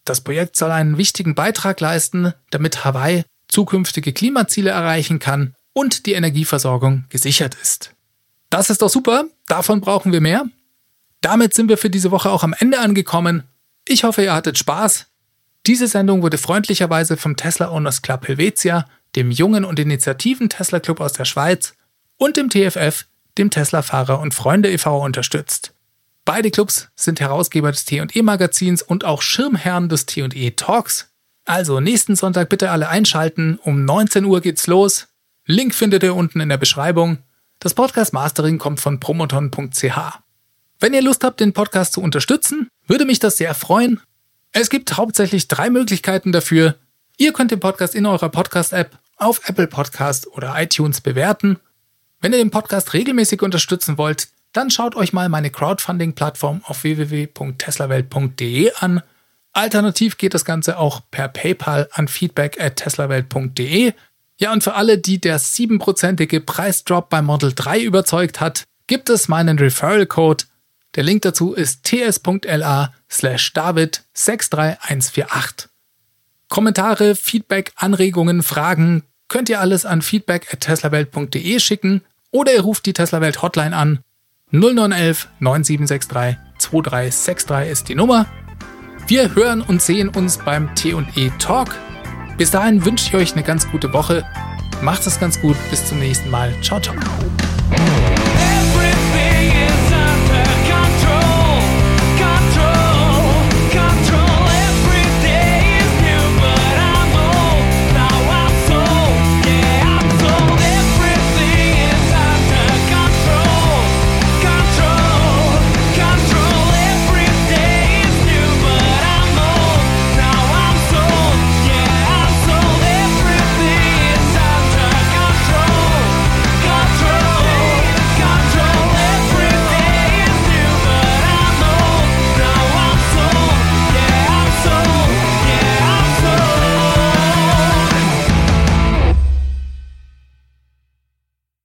Das 0.05 0.21
Projekt 0.21 0.55
soll 0.55 0.71
einen 0.71 0.97
wichtigen 0.97 1.35
Beitrag 1.35 1.81
leisten, 1.81 2.33
damit 2.49 2.85
Hawaii 2.85 3.23
zukünftige 3.49 4.13
Klimaziele 4.13 4.69
erreichen 4.69 5.19
kann 5.19 5.53
und 5.73 6.05
die 6.05 6.13
Energieversorgung 6.13 7.05
gesichert 7.09 7.55
ist. 7.61 7.93
Das 8.49 8.69
ist 8.69 8.81
doch 8.81 8.89
super, 8.89 9.25
davon 9.47 9.81
brauchen 9.81 10.13
wir 10.13 10.21
mehr. 10.21 10.45
Damit 11.19 11.53
sind 11.53 11.67
wir 11.67 11.77
für 11.77 11.89
diese 11.89 12.11
Woche 12.11 12.29
auch 12.29 12.43
am 12.43 12.55
Ende 12.57 12.79
angekommen. 12.79 13.43
Ich 13.85 14.05
hoffe, 14.05 14.23
ihr 14.23 14.33
hattet 14.33 14.57
Spaß. 14.57 15.07
Diese 15.67 15.87
Sendung 15.87 16.21
wurde 16.21 16.37
freundlicherweise 16.37 17.17
vom 17.17 17.35
Tesla 17.35 17.69
Owners 17.69 18.01
Club 18.01 18.27
Helvetia 18.27 18.85
dem 19.15 19.31
Jungen 19.31 19.65
und 19.65 19.79
Initiativen 19.79 20.49
Tesla 20.49 20.79
Club 20.79 20.99
aus 21.01 21.13
der 21.13 21.25
Schweiz 21.25 21.73
und 22.17 22.37
dem 22.37 22.49
TFF, 22.49 23.05
dem 23.37 23.49
Tesla 23.49 23.81
Fahrer 23.81 24.19
und 24.19 24.33
Freunde 24.33 24.71
e.V. 24.71 25.03
unterstützt. 25.03 25.73
Beide 26.25 26.51
Clubs 26.51 26.89
sind 26.95 27.19
Herausgeber 27.19 27.71
des 27.71 27.85
T&E 27.85 28.21
Magazins 28.21 28.83
und 28.83 29.05
auch 29.05 29.21
Schirmherren 29.21 29.89
des 29.89 30.05
T&E 30.05 30.51
Talks. 30.51 31.11
Also 31.45 31.79
nächsten 31.79 32.15
Sonntag 32.15 32.49
bitte 32.49 32.69
alle 32.69 32.89
einschalten, 32.89 33.57
um 33.63 33.83
19 33.83 34.25
Uhr 34.25 34.41
geht's 34.41 34.67
los. 34.67 35.07
Link 35.45 35.73
findet 35.73 36.03
ihr 36.03 36.13
unten 36.13 36.41
in 36.41 36.49
der 36.49 36.57
Beschreibung. 36.57 37.17
Das 37.59 37.73
Podcast 37.73 38.13
Mastering 38.13 38.59
kommt 38.59 38.79
von 38.79 38.99
promoton.ch. 38.99 40.19
Wenn 40.79 40.93
ihr 40.93 41.01
Lust 41.01 41.23
habt, 41.23 41.39
den 41.39 41.53
Podcast 41.53 41.93
zu 41.93 42.01
unterstützen, 42.01 42.69
würde 42.85 43.05
mich 43.05 43.19
das 43.19 43.37
sehr 43.37 43.55
freuen. 43.55 43.99
Es 44.51 44.69
gibt 44.69 44.95
hauptsächlich 44.97 45.47
drei 45.47 45.69
Möglichkeiten 45.69 46.31
dafür. 46.31 46.75
Ihr 47.21 47.33
könnt 47.33 47.51
den 47.51 47.59
Podcast 47.59 47.95
in 47.95 48.05
eurer 48.05 48.29
Podcast-App 48.29 48.97
auf 49.17 49.41
Apple 49.43 49.67
Podcast 49.67 50.25
oder 50.27 50.53
iTunes 50.55 51.01
bewerten. 51.01 51.59
Wenn 52.21 52.31
ihr 52.31 52.37
den 52.37 52.49
Podcast 52.49 52.93
regelmäßig 52.93 53.41
unterstützen 53.41 53.97
wollt, 53.97 54.29
dann 54.53 54.71
schaut 54.71 54.95
euch 54.95 55.11
mal 55.11 55.27
meine 55.27 55.49
Crowdfunding-Plattform 55.49 56.61
auf 56.63 56.83
www.teslawelt.de 56.83 58.71
an. 58.79 59.01
Alternativ 59.51 60.17
geht 60.17 60.33
das 60.33 60.45
Ganze 60.45 60.79
auch 60.79 61.01
per 61.11 61.27
PayPal 61.27 61.89
an 61.91 62.07
feedback 62.07 62.57
at 62.57 62.77
teslawelt.de. 62.77 63.91
Ja, 64.37 64.53
und 64.53 64.63
für 64.63 64.75
alle, 64.75 64.97
die 64.97 65.19
der 65.19 65.41
7%ige 65.41 66.39
Preisdrop 66.39 67.09
bei 67.09 67.21
Model 67.21 67.51
3 67.53 67.81
überzeugt 67.81 68.39
hat, 68.39 68.63
gibt 68.87 69.09
es 69.09 69.27
meinen 69.27 69.59
Referral-Code. 69.59 70.45
Der 70.95 71.03
Link 71.03 71.23
dazu 71.23 71.53
ist 71.53 71.83
ts.la 71.83 72.93
slash 73.09 73.51
david 73.51 74.05
63148. 74.13 75.68
Kommentare, 76.49 77.15
Feedback, 77.15 77.71
Anregungen, 77.75 78.43
Fragen 78.43 79.03
könnt 79.27 79.47
ihr 79.47 79.61
alles 79.61 79.85
an 79.85 80.01
feedback 80.01 80.51
at 80.51 80.61
teslawelt.de 80.61 81.59
schicken 81.59 82.01
oder 82.31 82.53
ihr 82.53 82.61
ruft 82.61 82.85
die 82.85 82.93
Teslawelt 82.93 83.41
Hotline 83.41 83.75
an 83.75 83.99
0911 84.51 85.29
9763 85.39 86.37
2363 86.57 87.71
ist 87.71 87.87
die 87.87 87.95
Nummer. 87.95 88.25
Wir 89.07 89.33
hören 89.33 89.61
und 89.61 89.81
sehen 89.81 90.09
uns 90.09 90.37
beim 90.37 90.73
T&E 90.75 91.31
Talk. 91.39 91.75
Bis 92.37 92.51
dahin 92.51 92.83
wünsche 92.83 93.07
ich 93.07 93.15
euch 93.15 93.33
eine 93.33 93.43
ganz 93.43 93.69
gute 93.69 93.93
Woche. 93.93 94.23
Macht 94.81 95.05
es 95.07 95.19
ganz 95.19 95.39
gut. 95.41 95.57
Bis 95.69 95.85
zum 95.85 95.99
nächsten 95.99 96.29
Mal. 96.29 96.53
Ciao, 96.61 96.79
ciao. 96.79 96.95